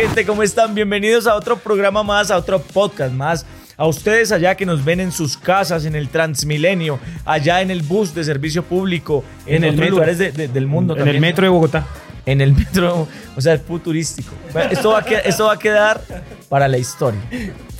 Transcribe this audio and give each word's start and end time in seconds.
gente? 0.00 0.24
¿Cómo 0.24 0.42
están? 0.44 0.74
Bienvenidos 0.76 1.26
a 1.26 1.34
otro 1.34 1.56
programa 1.58 2.04
más, 2.04 2.30
a 2.30 2.36
otro 2.36 2.60
podcast 2.62 3.12
más. 3.12 3.44
A 3.76 3.84
ustedes 3.86 4.30
allá 4.30 4.54
que 4.56 4.64
nos 4.64 4.84
ven 4.84 5.00
en 5.00 5.10
sus 5.10 5.36
casas, 5.36 5.84
en 5.86 5.96
el 5.96 6.08
Transmilenio, 6.08 7.00
allá 7.24 7.62
en 7.62 7.70
el 7.72 7.82
bus 7.82 8.14
de 8.14 8.22
servicio 8.22 8.62
público, 8.62 9.24
en, 9.44 9.64
En 9.64 9.70
el 9.70 9.76
metro. 9.76 9.90
lugares 9.96 10.18
de- 10.18 10.30
de- 10.30 10.46
del 10.46 10.66
mundo 10.68 10.92
En 10.94 10.98
también. 10.98 11.16
el 11.16 11.20
metro 11.20 11.42
de 11.44 11.48
Bogotá. 11.48 11.84
En 12.26 12.40
el 12.40 12.52
metro, 12.54 13.08
o 13.36 13.40
sea, 13.40 13.54
es 13.54 13.62
futurístico. 13.62 14.30
Esto 14.70 14.90
va, 14.90 14.98
a 15.00 15.02
esto 15.02 15.46
va 15.46 15.54
a 15.54 15.58
quedar 15.58 16.00
para 16.48 16.68
la 16.68 16.78
historia. 16.78 17.20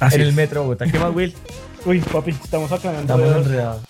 Así 0.01 0.17
en 0.17 0.23
el 0.23 0.33
metro 0.33 0.61
de 0.63 0.67
Bogotá. 0.67 0.87
¿Qué 0.91 0.99
más, 0.99 1.15
Will? 1.15 1.35
Uy, 1.85 2.01
papi, 2.01 2.31
estamos 2.33 2.73
aclarando. 2.73 3.15
Estamos 3.15 3.47
enredados. 3.47 3.83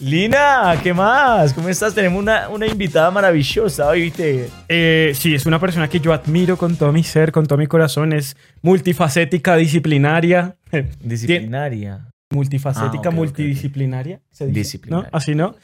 Lina, 0.00 0.78
¿qué 0.82 0.92
más? 0.94 1.52
¿Cómo 1.52 1.68
estás? 1.68 1.94
Tenemos 1.94 2.20
una, 2.22 2.48
una 2.48 2.66
invitada 2.66 3.10
maravillosa 3.10 3.90
¿viste? 3.92 4.48
Eh, 4.68 5.12
sí, 5.14 5.34
es 5.34 5.46
una 5.46 5.58
persona 5.58 5.88
que 5.88 6.00
yo 6.00 6.12
admiro 6.12 6.56
con 6.56 6.76
todo 6.76 6.92
mi 6.92 7.02
ser, 7.02 7.32
con 7.32 7.46
todo 7.46 7.58
mi 7.58 7.66
corazón. 7.66 8.12
Es 8.12 8.36
multifacética, 8.62 9.56
disciplinaria. 9.56 10.56
Disciplinaria. 11.00 12.06
multifacética, 12.30 13.08
Ah, 13.08 13.12
multidisciplinaria. 13.12 14.20
¿se 14.30 14.46
dice? 14.46 14.58
Disciplinaria. 14.58 15.08
¿No? 15.10 15.16
Así, 15.16 15.34
¿no? 15.34 15.54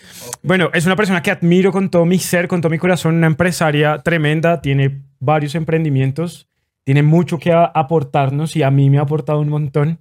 Bueno, 0.42 0.70
es 0.74 0.84
una 0.86 0.96
persona 0.96 1.22
que 1.22 1.30
admiro 1.30 1.72
con 1.72 1.88
todo 1.90 2.04
mi 2.04 2.18
ser, 2.18 2.48
con 2.48 2.60
todo 2.60 2.70
mi 2.70 2.78
corazón. 2.78 3.14
Una 3.16 3.26
empresaria 3.28 3.98
tremenda. 4.02 4.60
Tiene 4.60 5.02
varios 5.20 5.54
emprendimientos. 5.54 6.48
Tiene 6.84 7.02
mucho 7.02 7.38
que 7.38 7.52
aportarnos 7.52 8.54
y 8.56 8.62
a 8.62 8.70
mí 8.70 8.90
me 8.90 8.98
ha 8.98 9.02
aportado 9.02 9.40
un 9.40 9.48
montón. 9.48 9.98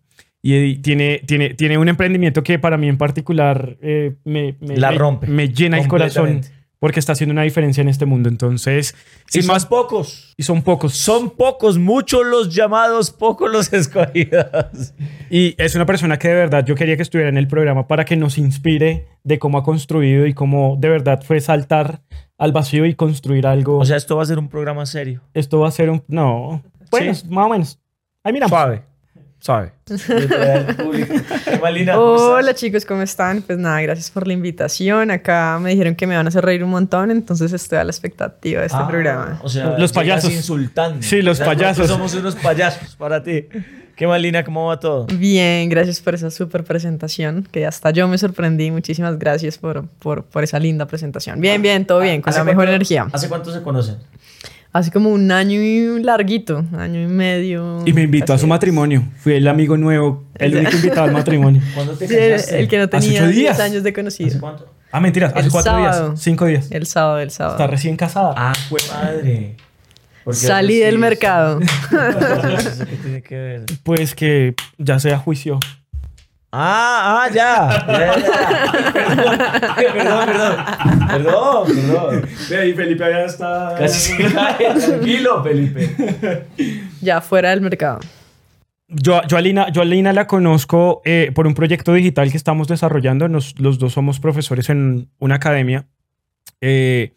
Y 0.47 0.75
tiene, 0.77 1.21
tiene, 1.25 1.55
tiene 1.55 1.79
un 1.79 1.89
emprendimiento 1.89 2.43
que 2.43 2.59
para 2.59 2.77
mí 2.77 2.87
en 2.87 2.99
particular 2.99 3.77
eh, 3.81 4.15
me, 4.25 4.55
me- 4.59 4.77
La 4.77 4.91
me- 4.91 4.97
rompe. 4.99 5.25
me 5.25 5.49
llena 5.49 5.79
el 5.79 5.87
corazón 5.87 6.41
porque 6.77 6.99
está 6.99 7.13
haciendo 7.13 7.31
una 7.31 7.41
diferencia 7.41 7.81
en 7.81 7.89
este 7.89 8.05
mundo. 8.05 8.29
Entonces, 8.29 8.93
Y 9.29 9.31
sin 9.31 9.43
son 9.43 9.55
más, 9.55 9.65
pocos. 9.65 10.35
y 10.37 10.43
son 10.43 10.61
pocos. 10.61 10.93
Son 10.93 11.31
pocos, 11.31 11.79
muchos 11.79 12.27
los 12.27 12.53
llamados, 12.53 13.09
pocos 13.09 13.51
los 13.51 13.73
escogidos. 14.19 14.93
Y 15.31 15.55
es 15.57 15.73
una 15.73 15.87
persona 15.87 16.19
que 16.19 16.27
de 16.27 16.35
verdad 16.35 16.63
yo 16.63 16.75
quería 16.75 16.95
que 16.95 17.01
estuviera 17.01 17.29
en 17.29 17.37
el 17.37 17.47
programa 17.47 17.87
para 17.87 18.05
que 18.05 18.15
nos 18.15 18.37
inspire 18.37 19.07
de 19.23 19.39
cómo 19.39 19.57
ha 19.57 19.63
construido 19.63 20.27
y 20.27 20.35
cómo 20.35 20.77
de 20.79 20.89
verdad 20.89 21.23
fue 21.23 21.41
saltar 21.41 22.01
al 22.37 22.51
vacío 22.51 22.85
y 22.85 22.93
construir 22.93 23.47
algo. 23.47 23.79
O 23.79 23.85
sea, 23.85 23.97
esto 23.97 24.15
va 24.17 24.21
a 24.21 24.25
ser 24.27 24.37
un 24.37 24.49
programa 24.49 24.85
serio. 24.85 25.21
esto 25.33 25.59
va 25.61 25.69
a 25.69 25.71
ser 25.71 25.89
un... 25.89 26.03
No. 26.07 26.61
Bueno, 26.91 27.15
Sí. 27.15 27.25
más 27.29 27.45
o 27.47 27.49
menos. 27.49 27.79
Ahí 28.23 28.31
miramos. 28.31 28.51
Suave. 28.51 28.83
¿Cómo 30.75 31.99
Hola 32.01 32.55
chicos, 32.55 32.83
¿cómo 32.85 33.03
están? 33.03 33.43
Pues 33.43 33.59
nada, 33.59 33.79
gracias 33.81 34.09
por 34.09 34.25
la 34.25 34.33
invitación. 34.33 35.11
Acá 35.11 35.59
me 35.61 35.69
dijeron 35.69 35.93
que 35.95 36.07
me 36.07 36.15
van 36.15 36.25
a 36.25 36.29
hacer 36.29 36.43
reír 36.43 36.63
un 36.63 36.71
montón, 36.71 37.11
entonces 37.11 37.53
estoy 37.53 37.77
a 37.77 37.83
la 37.83 37.91
expectativa 37.91 38.61
de 38.61 38.67
este 38.67 38.79
Ah, 38.81 38.87
programa. 38.87 39.39
O 39.43 39.49
sea, 39.49 39.77
Los 39.77 39.91
payasos. 39.93 40.31
insultando. 40.31 41.01
Sí, 41.03 41.21
los 41.21 41.39
O 41.39 41.43
sea, 41.43 41.53
nosotros 41.53 41.67
payasos. 41.75 41.87
Somos 41.87 42.13
unos 42.15 42.35
payasos 42.35 42.95
para 42.95 43.21
ti. 43.23 43.45
¿Qué 43.95 44.07
más, 44.07 44.19
Lina? 44.19 44.43
¿Cómo 44.43 44.65
va 44.65 44.79
todo? 44.79 45.05
Bien, 45.05 45.69
gracias 45.69 46.01
por 46.01 46.15
esa 46.15 46.29
super 46.31 46.63
presentación, 46.63 47.47
que 47.51 47.65
hasta 47.67 47.91
yo 47.91 48.07
me 48.07 48.17
sorprendí. 48.17 48.71
Muchísimas 48.71 49.17
gracias 49.19 49.57
por, 49.59 49.87
por, 49.99 50.25
por 50.25 50.43
esa 50.43 50.59
linda 50.59 50.85
presentación. 50.87 51.39
Bien, 51.39 51.61
bien, 51.61 51.85
todo 51.85 51.99
bien, 52.01 52.21
con 52.21 52.31
¿Hace 52.31 52.39
la 52.39 52.45
mejor 52.45 52.63
cuánto- 52.65 52.71
energía. 52.75 53.07
¿Hace 53.13 53.29
cuánto 53.29 53.53
se 53.53 53.61
conocen? 53.61 53.97
Hace 54.75 54.91
como 54.91 55.09
un 55.09 55.31
año 55.31 55.61
y 55.61 56.03
larguito, 56.03 56.65
año 56.77 57.01
y 57.01 57.07
medio. 57.07 57.81
Y 57.85 57.93
me 57.93 58.01
invitó 58.03 58.33
a 58.33 58.37
su 58.37 58.45
matrimonio. 58.45 59.03
Fui 59.19 59.31
el 59.35 59.47
amigo 59.47 59.77
nuevo, 59.77 60.25
el 60.35 60.53
único 60.57 60.75
invitado 60.75 61.03
al 61.03 61.13
matrimonio. 61.13 61.61
¿Cuándo 61.73 61.93
te 61.93 62.09
Sí, 62.09 62.13
el, 62.13 62.31
casaste? 62.33 62.59
el 62.59 62.67
que 62.67 62.77
no 62.79 62.83
Hace 62.83 62.91
tenía 62.99 63.21
ocho 63.21 63.27
10 63.29 63.35
días. 63.37 63.59
años 63.61 63.83
de 63.83 63.89
¿Hace 63.89 63.93
conocido. 63.93 64.39
cuánto? 64.41 64.69
Ah, 64.91 64.99
mentiras. 64.99 65.31
Hace 65.33 65.45
El 65.45 65.51
cuatro 65.53 65.71
sábado. 65.71 66.09
días. 66.09 66.21
Cinco 66.21 66.45
días. 66.45 66.67
El 66.71 66.85
sábado, 66.87 67.19
el 67.19 67.31
sábado. 67.31 67.55
Está 67.55 67.67
recién 67.67 67.95
casada. 67.95 68.33
Ah, 68.35 68.53
fue 68.67 68.79
madre. 68.93 69.55
Salí 70.31 70.77
del 70.79 70.97
mercado. 70.97 71.61
¿Eso 72.57 72.85
qué 72.85 72.95
tiene 73.01 73.21
que 73.21 73.35
ver? 73.37 73.63
Pues 73.83 74.13
que 74.13 74.55
ya 74.77 74.99
se 74.99 75.15
juicio. 75.15 75.57
Ah, 76.57 77.25
ah, 77.25 77.29
ya. 77.33 77.85
Ya, 77.85 78.15
ya. 78.17 79.05
Perdón, 79.05 79.37
perdón, 79.75 80.25
perdón. 80.25 80.55
Perdón, 81.09 81.67
perdón. 81.67 82.29
Ve, 82.49 82.69
y 82.69 82.73
Felipe 82.73 83.03
allá 83.03 83.25
está... 83.25 83.75
Casi 83.77 83.99
se 84.13 84.33
cae. 84.33 84.73
Tranquilo, 84.79 85.43
Felipe. 85.43 86.45
ya 87.01 87.19
fuera 87.19 87.49
del 87.49 87.59
mercado. 87.61 87.99
Yo, 88.87 89.21
yo, 89.27 89.35
a 89.37 89.41
Lina, 89.41 89.69
yo 89.71 89.81
a 89.81 89.85
Lina 89.85 90.13
la 90.13 90.27
conozco 90.27 91.01
eh, 91.05 91.31
por 91.35 91.45
un 91.47 91.55
proyecto 91.55 91.91
digital 91.93 92.31
que 92.31 92.37
estamos 92.37 92.67
desarrollando. 92.67 93.27
Nos- 93.27 93.59
los 93.59 93.77
dos 93.79 93.93
somos 93.93 94.19
profesores 94.19 94.69
en 94.69 95.09
una 95.19 95.35
academia. 95.35 95.87
Eh, 96.61 97.13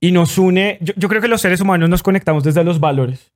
y 0.00 0.10
nos 0.10 0.38
une, 0.38 0.78
yo, 0.80 0.92
yo 0.96 1.08
creo 1.08 1.20
que 1.22 1.28
los 1.28 1.40
seres 1.40 1.60
humanos 1.60 1.88
nos 1.88 2.02
conectamos 2.02 2.42
desde 2.42 2.64
los 2.64 2.80
valores. 2.80 3.30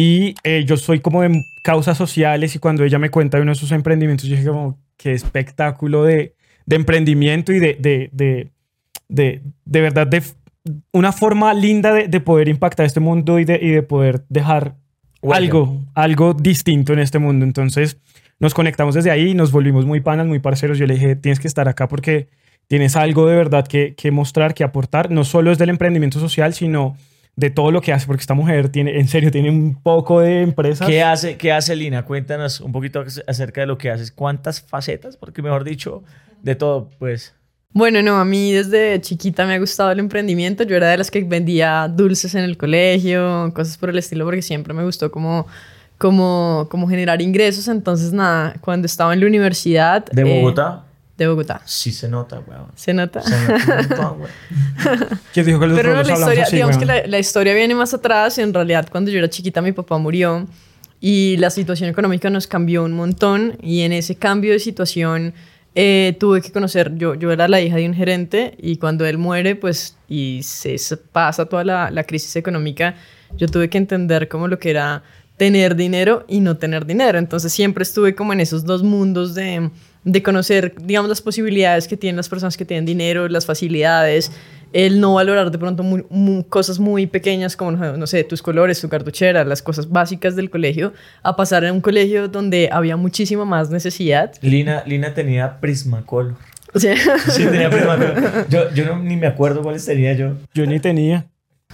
Y 0.00 0.36
eh, 0.44 0.62
yo 0.64 0.76
soy 0.76 1.00
como 1.00 1.22
de 1.22 1.42
causas 1.64 1.98
sociales 1.98 2.54
y 2.54 2.60
cuando 2.60 2.84
ella 2.84 3.00
me 3.00 3.10
cuenta 3.10 3.36
de 3.36 3.42
uno 3.42 3.50
de 3.50 3.56
sus 3.56 3.72
emprendimientos, 3.72 4.28
yo 4.28 4.36
dije 4.36 4.46
como, 4.46 4.78
qué 4.96 5.10
espectáculo 5.10 6.04
de, 6.04 6.36
de 6.66 6.76
emprendimiento 6.76 7.52
y 7.52 7.58
de, 7.58 7.76
de, 7.80 8.08
de, 8.12 8.52
de, 9.08 9.42
de 9.64 9.80
verdad, 9.80 10.06
de 10.06 10.22
una 10.92 11.10
forma 11.10 11.52
linda 11.52 11.92
de, 11.92 12.06
de 12.06 12.20
poder 12.20 12.46
impactar 12.46 12.86
este 12.86 13.00
mundo 13.00 13.40
y 13.40 13.44
de, 13.44 13.58
y 13.60 13.70
de 13.70 13.82
poder 13.82 14.24
dejar 14.28 14.76
algo, 15.32 15.80
algo 15.94 16.32
distinto 16.32 16.92
en 16.92 17.00
este 17.00 17.18
mundo. 17.18 17.44
Entonces 17.44 17.98
nos 18.38 18.54
conectamos 18.54 18.94
desde 18.94 19.10
ahí, 19.10 19.34
nos 19.34 19.50
volvimos 19.50 19.84
muy 19.84 20.00
panas, 20.00 20.28
muy 20.28 20.38
parceros. 20.38 20.78
Yo 20.78 20.86
le 20.86 20.94
dije, 20.94 21.16
tienes 21.16 21.40
que 21.40 21.48
estar 21.48 21.66
acá 21.66 21.88
porque 21.88 22.28
tienes 22.68 22.94
algo 22.94 23.26
de 23.26 23.34
verdad 23.34 23.66
que, 23.66 23.96
que 23.96 24.12
mostrar, 24.12 24.54
que 24.54 24.62
aportar, 24.62 25.10
no 25.10 25.24
solo 25.24 25.50
es 25.50 25.58
del 25.58 25.70
emprendimiento 25.70 26.20
social, 26.20 26.54
sino 26.54 26.96
de 27.36 27.50
todo 27.50 27.70
lo 27.70 27.80
que 27.80 27.92
hace, 27.92 28.06
porque 28.06 28.20
esta 28.20 28.34
mujer 28.34 28.68
tiene, 28.68 28.98
en 28.98 29.06
serio, 29.06 29.30
tiene 29.30 29.50
un 29.50 29.80
poco 29.80 30.20
de 30.20 30.42
empresas. 30.42 30.86
¿Qué 30.88 31.02
hace, 31.02 31.36
¿Qué 31.36 31.52
hace 31.52 31.76
Lina? 31.76 32.04
Cuéntanos 32.04 32.60
un 32.60 32.72
poquito 32.72 33.04
acerca 33.26 33.60
de 33.60 33.66
lo 33.68 33.78
que 33.78 33.90
haces. 33.90 34.10
¿Cuántas 34.10 34.60
facetas? 34.60 35.16
Porque 35.16 35.40
mejor 35.40 35.62
dicho, 35.62 36.02
de 36.42 36.56
todo, 36.56 36.90
pues. 36.98 37.34
Bueno, 37.72 38.02
no, 38.02 38.16
a 38.16 38.24
mí 38.24 38.52
desde 38.52 39.00
chiquita 39.00 39.46
me 39.46 39.54
ha 39.54 39.58
gustado 39.58 39.92
el 39.92 40.00
emprendimiento. 40.00 40.64
Yo 40.64 40.74
era 40.74 40.88
de 40.88 40.98
las 40.98 41.10
que 41.10 41.22
vendía 41.22 41.86
dulces 41.86 42.34
en 42.34 42.42
el 42.42 42.56
colegio, 42.56 43.52
cosas 43.54 43.76
por 43.78 43.90
el 43.90 43.98
estilo, 43.98 44.24
porque 44.24 44.42
siempre 44.42 44.74
me 44.74 44.82
gustó 44.84 45.12
como, 45.12 45.46
como, 45.96 46.66
como 46.70 46.88
generar 46.88 47.22
ingresos. 47.22 47.68
Entonces, 47.68 48.12
nada, 48.12 48.54
cuando 48.60 48.86
estaba 48.86 49.14
en 49.14 49.20
la 49.20 49.26
universidad... 49.26 50.04
¿De 50.06 50.22
eh, 50.22 50.40
Bogotá? 50.40 50.87
De 51.18 51.28
Bogotá. 51.28 51.60
Sí 51.64 51.92
se 51.92 52.08
nota, 52.08 52.40
weón. 52.46 52.68
¿Se 52.76 52.94
nota? 52.94 53.20
Se 53.20 53.36
nota 53.36 53.54
un 53.54 53.88
montón, 53.88 54.20
weón. 54.20 55.08
¿Quién 55.34 55.46
dijo 55.46 55.60
que 55.60 55.66
los 55.66 55.76
Pero 55.76 55.94
no, 55.94 56.02
la 56.02 56.12
historia, 56.14 56.42
así, 56.44 56.56
digamos 56.56 56.76
weón? 56.76 56.80
que 56.80 57.02
la, 57.02 57.06
la 57.06 57.18
historia 57.18 57.54
viene 57.54 57.74
más 57.74 57.92
atrás. 57.92 58.38
En 58.38 58.54
realidad, 58.54 58.88
cuando 58.90 59.10
yo 59.10 59.18
era 59.18 59.28
chiquita, 59.28 59.60
mi 59.60 59.72
papá 59.72 59.98
murió 59.98 60.46
y 61.00 61.36
la 61.38 61.50
situación 61.50 61.90
económica 61.90 62.30
nos 62.30 62.46
cambió 62.46 62.84
un 62.84 62.92
montón. 62.92 63.58
Y 63.60 63.80
en 63.80 63.92
ese 63.92 64.14
cambio 64.14 64.52
de 64.52 64.60
situación 64.60 65.34
eh, 65.74 66.16
tuve 66.20 66.40
que 66.40 66.52
conocer, 66.52 66.94
yo, 66.96 67.14
yo 67.14 67.32
era 67.32 67.48
la 67.48 67.60
hija 67.60 67.76
de 67.76 67.86
un 67.86 67.94
gerente 67.94 68.54
y 68.58 68.76
cuando 68.76 69.04
él 69.04 69.18
muere, 69.18 69.56
pues, 69.56 69.96
y 70.08 70.40
se 70.44 70.78
se 70.78 70.96
pasa 70.96 71.46
toda 71.46 71.64
la, 71.64 71.90
la 71.90 72.04
crisis 72.04 72.36
económica, 72.36 72.94
yo 73.36 73.48
tuve 73.48 73.68
que 73.68 73.78
entender 73.78 74.28
como 74.28 74.48
lo 74.48 74.58
que 74.58 74.70
era 74.70 75.02
tener 75.36 75.76
dinero 75.76 76.24
y 76.28 76.40
no 76.40 76.56
tener 76.56 76.86
dinero. 76.86 77.18
Entonces 77.18 77.52
siempre 77.52 77.82
estuve 77.82 78.14
como 78.14 78.32
en 78.32 78.40
esos 78.40 78.64
dos 78.64 78.82
mundos 78.82 79.34
de, 79.34 79.70
de 80.10 80.22
conocer, 80.22 80.74
digamos, 80.82 81.08
las 81.08 81.20
posibilidades 81.20 81.86
que 81.86 81.96
tienen 81.96 82.16
las 82.16 82.28
personas 82.28 82.56
que 82.56 82.64
tienen 82.64 82.86
dinero, 82.86 83.28
las 83.28 83.44
facilidades, 83.46 84.32
el 84.72 85.00
no 85.00 85.14
valorar 85.14 85.50
de 85.50 85.58
pronto 85.58 85.82
muy- 85.82 86.04
muy- 86.10 86.44
cosas 86.44 86.78
muy 86.78 87.06
pequeñas 87.06 87.56
como, 87.56 87.72
no, 87.72 87.96
no 87.96 88.06
sé, 88.06 88.24
tus 88.24 88.42
colores, 88.42 88.80
tu 88.80 88.88
cartuchera, 88.88 89.44
las 89.44 89.62
cosas 89.62 89.88
básicas 89.90 90.34
del 90.36 90.50
colegio, 90.50 90.92
a 91.22 91.36
pasar 91.36 91.64
en 91.64 91.74
un 91.74 91.80
colegio 91.80 92.28
donde 92.28 92.68
había 92.72 92.96
muchísima 92.96 93.44
más 93.44 93.70
necesidad. 93.70 94.32
Lina, 94.42 94.82
Lina 94.86 95.12
tenía 95.14 95.60
Prismacolor. 95.60 96.36
Sea, 96.74 96.96
Sí, 97.30 97.44
tenía 97.44 97.70
Prismacolor. 97.70 98.48
Yo, 98.48 98.70
yo 98.74 98.84
no, 98.86 98.98
ni 99.02 99.16
me 99.16 99.26
acuerdo 99.26 99.62
cuáles 99.62 99.84
tenía 99.86 100.12
yo. 100.14 100.32
Yo 100.54 100.66
ni 100.66 100.80
tenía. 100.80 101.26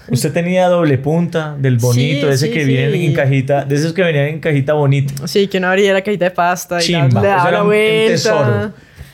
Usted 0.08 0.32
tenía 0.32 0.68
doble 0.68 0.98
punta 0.98 1.56
del 1.58 1.78
bonito, 1.78 2.26
Sí, 2.28 2.32
ese 2.34 2.46
sí, 2.48 2.52
que 2.52 2.60
sí. 2.60 2.66
vienen 2.66 2.94
en 3.00 3.14
cajita, 3.14 3.64
de 3.64 3.74
esos 3.74 3.92
que 3.92 4.02
venían 4.02 4.26
en 4.26 4.40
cajita 4.40 4.74
bonita. 4.74 5.26
sí, 5.26 5.46
que 5.48 5.58
no 5.60 5.68
abría 5.68 5.92
la 5.94 6.02
cajita 6.02 6.26
de 6.26 6.30
pasta 6.30 6.82
y 6.82 6.88
la- 6.92 7.06
Chimba. 7.08 7.22
le 7.22 7.28
daba 7.28 7.50
la 7.50 7.58
un- 7.58 7.62
un 7.62 7.68
vuelta. 7.72 8.12
tesoro. 8.12 8.72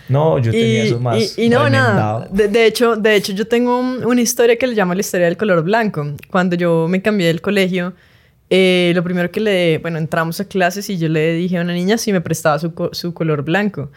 No, 0.08 0.38
yo 0.40 0.50
tenía 0.50 0.82
esos 0.84 1.00
más. 1.00 1.38
y- 1.38 1.44
y 1.44 1.48
no, 1.48 1.70
nada. 1.70 2.26
De, 2.32 2.48
de 2.48 2.66
hecho, 2.66 2.96
de 2.96 3.14
hecho, 3.14 3.32
yo 3.32 3.46
tengo 3.46 3.78
un- 3.78 4.04
una 4.04 4.20
historia 4.20 4.56
que 4.56 4.66
le 4.66 4.74
llamo 4.74 4.92
la 4.94 5.00
historia 5.00 5.26
del 5.26 5.36
color 5.36 5.62
blanco. 5.62 6.04
Cuando 6.30 6.56
yo 6.56 6.86
me 6.88 7.00
cambié 7.00 7.28
del 7.28 7.40
colegio, 7.40 7.92
eh, 8.52 8.90
lo 8.96 9.04
primero 9.04 9.30
que 9.30 9.38
le... 9.38 9.78
Bueno, 9.78 9.98
entramos 9.98 10.40
a 10.40 10.44
clases 10.46 10.90
y 10.90 10.98
yo 10.98 11.08
le 11.08 11.34
dije 11.34 11.56
a 11.58 11.60
una 11.60 11.72
niña 11.72 11.96
si 11.96 12.12
me 12.12 12.20
prestaba 12.20 12.58
su, 12.58 12.72
su 12.90 13.14
color 13.14 13.44
blanco. 13.44 13.92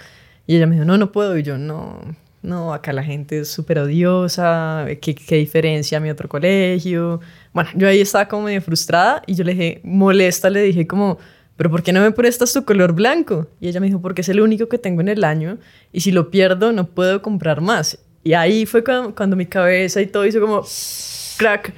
Y 0.45 0.57
ella 0.57 0.67
me 0.67 0.75
dijo, 0.75 0.85
no, 0.85 0.99
no 0.99 1.11
puedo. 1.11 1.35
Y 1.35 1.41
yo, 1.41 1.57
no, 1.57 1.99
no, 2.43 2.73
acá 2.73 2.93
la 2.93 3.03
gente 3.03 3.39
es 3.39 3.49
súper 3.49 3.79
odiosa. 3.79 4.85
¿Qué, 5.01 5.15
¿Qué 5.15 5.37
diferencia 5.37 5.97
a 5.97 6.01
mi 6.01 6.09
otro 6.09 6.29
colegio? 6.29 7.19
Bueno, 7.53 7.71
yo 7.75 7.87
ahí 7.87 8.01
estaba 8.01 8.27
como 8.27 8.43
medio 8.43 8.61
frustrada 8.61 9.23
y 9.25 9.33
yo 9.33 9.43
le 9.43 9.53
dije, 9.53 9.81
molesta, 9.83 10.49
le 10.49 10.61
dije 10.61 10.85
como... 10.85 11.17
¿pero 11.55 11.69
por 11.69 11.83
qué 11.83 11.93
no 11.93 12.01
me 12.01 12.11
prestas 12.11 12.51
tu 12.51 12.65
color 12.65 12.93
blanco? 12.93 13.47
Y 13.61 13.67
ella 13.67 13.79
me 13.79 13.85
dijo, 13.85 14.01
porque 14.01 14.21
es 14.21 14.29
el 14.29 14.41
único 14.41 14.67
que 14.67 14.79
tengo 14.79 15.01
en 15.01 15.07
el 15.07 15.23
año 15.23 15.59
y 15.91 16.01
si 16.01 16.11
lo 16.11 16.31
pierdo 16.31 16.71
no 16.71 16.87
puedo 16.87 17.21
comprar 17.21 17.61
más. 17.61 17.99
Y 18.23 18.33
ahí 18.33 18.65
fue 18.65 18.83
cuando, 18.83 19.13
cuando 19.13 19.35
mi 19.35 19.45
cabeza 19.45 20.01
y 20.01 20.07
todo 20.07 20.25
hizo 20.25 20.41
como 20.41 20.65
crack. 21.37 21.73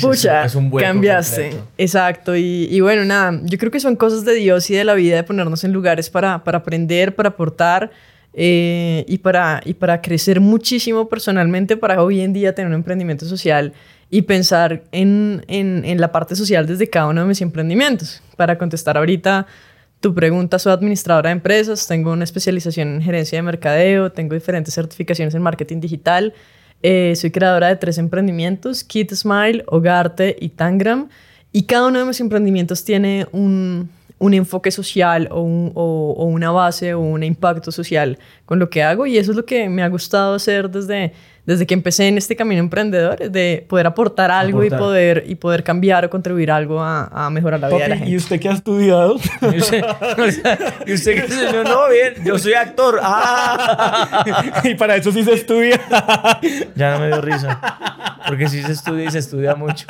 Pucha, 0.00 0.44
es 0.44 0.54
un 0.54 0.64
hueco 0.66 0.86
cambiaste. 0.86 1.42
completo. 1.42 1.68
Exacto. 1.78 2.36
Y, 2.36 2.68
y 2.70 2.80
bueno, 2.80 3.04
nada, 3.04 3.40
yo 3.44 3.58
creo 3.58 3.70
que 3.70 3.80
son 3.80 3.94
cosas 3.94 4.24
de 4.24 4.34
Dios 4.34 4.68
y 4.70 4.74
de 4.74 4.84
la 4.84 4.94
vida 4.94 5.16
de 5.16 5.22
ponernos 5.22 5.62
en 5.64 5.72
lugares 5.72 6.10
para, 6.10 6.42
para 6.42 6.58
aprender, 6.58 7.14
para 7.14 7.30
aportar 7.30 7.90
eh, 8.32 9.04
y, 9.08 9.18
para, 9.18 9.60
y 9.64 9.74
para 9.74 10.00
crecer 10.00 10.40
muchísimo 10.40 11.08
personalmente 11.08 11.76
para 11.76 12.02
hoy 12.02 12.20
en 12.20 12.32
día 12.32 12.54
tener 12.54 12.68
un 12.68 12.74
emprendimiento 12.74 13.26
social 13.26 13.72
y 14.08 14.22
pensar 14.22 14.82
en, 14.92 15.44
en, 15.48 16.00
la 16.00 16.12
parte 16.12 16.34
social 16.36 16.66
desde 16.66 16.88
cada 16.88 17.08
uno 17.08 17.22
de 17.22 17.28
mis 17.28 17.40
emprendimientos. 17.40 18.22
Para 18.36 18.58
contestar 18.58 18.96
ahorita 18.96 19.46
tu 20.00 20.14
pregunta, 20.14 20.58
soy 20.58 20.72
administradora 20.72 21.28
de 21.28 21.32
empresas, 21.32 21.86
tengo 21.86 22.12
una 22.12 22.24
especialización 22.24 22.94
en 22.94 23.02
gerencia 23.02 23.38
de 23.38 23.42
mercadeo, 23.42 24.10
tengo 24.10 24.34
diferentes 24.34 24.74
certificaciones 24.74 25.34
en 25.34 25.42
marketing 25.42 25.80
digital, 25.80 26.34
eh, 26.82 27.14
soy 27.16 27.30
creadora 27.30 27.68
de 27.68 27.76
tres 27.76 27.98
emprendimientos, 27.98 28.82
Kit 28.82 29.12
Smile, 29.12 29.64
Hogarte 29.66 30.36
y 30.40 30.48
Tangram, 30.50 31.08
y 31.52 31.64
cada 31.64 31.88
uno 31.88 31.98
de 31.98 32.04
mis 32.06 32.20
emprendimientos 32.20 32.84
tiene 32.84 33.26
un, 33.32 33.90
un 34.20 34.34
enfoque 34.34 34.70
social 34.70 35.28
o, 35.32 35.40
o 35.74 36.24
una 36.26 36.52
base 36.52 36.94
o 36.94 37.00
un 37.00 37.22
impacto 37.22 37.72
social 37.72 38.18
con 38.44 38.58
lo 38.58 38.70
que 38.70 38.82
hago, 38.82 39.06
y 39.06 39.18
eso 39.18 39.32
es 39.32 39.36
lo 39.36 39.44
que 39.44 39.68
me 39.68 39.82
ha 39.82 39.88
gustado 39.88 40.34
hacer 40.34 40.70
desde, 40.70 41.12
desde 41.46 41.66
que 41.66 41.74
empecé 41.74 42.08
en 42.08 42.18
este 42.18 42.36
camino 42.36 42.60
emprendedor, 42.60 43.18
de 43.30 43.64
poder 43.68 43.86
aportar 43.86 44.30
algo 44.30 44.58
Aportar. 44.58 44.78
Y, 44.78 44.82
poder, 44.82 45.24
y 45.26 45.34
poder 45.36 45.64
cambiar 45.64 46.04
o 46.04 46.10
contribuir 46.10 46.50
algo 46.50 46.80
a, 46.80 47.26
a 47.26 47.30
mejorar 47.30 47.60
la 47.60 47.68
vida 47.68 47.78
de 47.78 47.88
la 47.88 47.94
Papi, 47.94 47.98
gente. 47.98 48.12
¿y 48.12 48.16
usted 48.16 48.40
qué 48.40 48.48
ha 48.48 48.52
estudiado? 48.52 49.16
Y 49.40 49.58
usted, 49.58 49.82
o 49.82 50.30
sea, 50.30 50.58
y 50.86 50.92
usted 50.92 51.14
que 51.14 51.28
se 51.28 51.52
yo, 51.52 51.64
no, 51.64 51.88
bien, 51.88 52.14
yo 52.24 52.38
soy 52.38 52.54
actor. 52.54 53.00
Ah. 53.02 54.24
y 54.64 54.74
para 54.74 54.96
eso 54.96 55.12
sí 55.12 55.24
se 55.24 55.34
estudia. 55.34 55.80
Ya 56.76 56.92
no 56.92 57.00
me 57.00 57.06
dio 57.08 57.20
risa. 57.20 57.60
Porque 58.26 58.48
sí 58.48 58.62
se 58.62 58.72
estudia 58.72 59.04
y 59.04 59.10
se 59.10 59.18
estudia 59.18 59.54
mucho. 59.54 59.86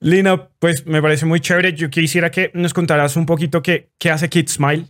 Lina, 0.00 0.48
pues 0.58 0.86
me 0.86 1.02
parece 1.02 1.26
muy 1.26 1.40
chévere. 1.40 1.74
Yo 1.74 1.90
quisiera 1.90 2.30
que 2.30 2.50
nos 2.54 2.74
contaras 2.74 3.16
un 3.16 3.26
poquito 3.26 3.62
qué, 3.62 3.90
qué 3.98 4.10
hace 4.10 4.28
Kid 4.28 4.48
Smile. 4.48 4.86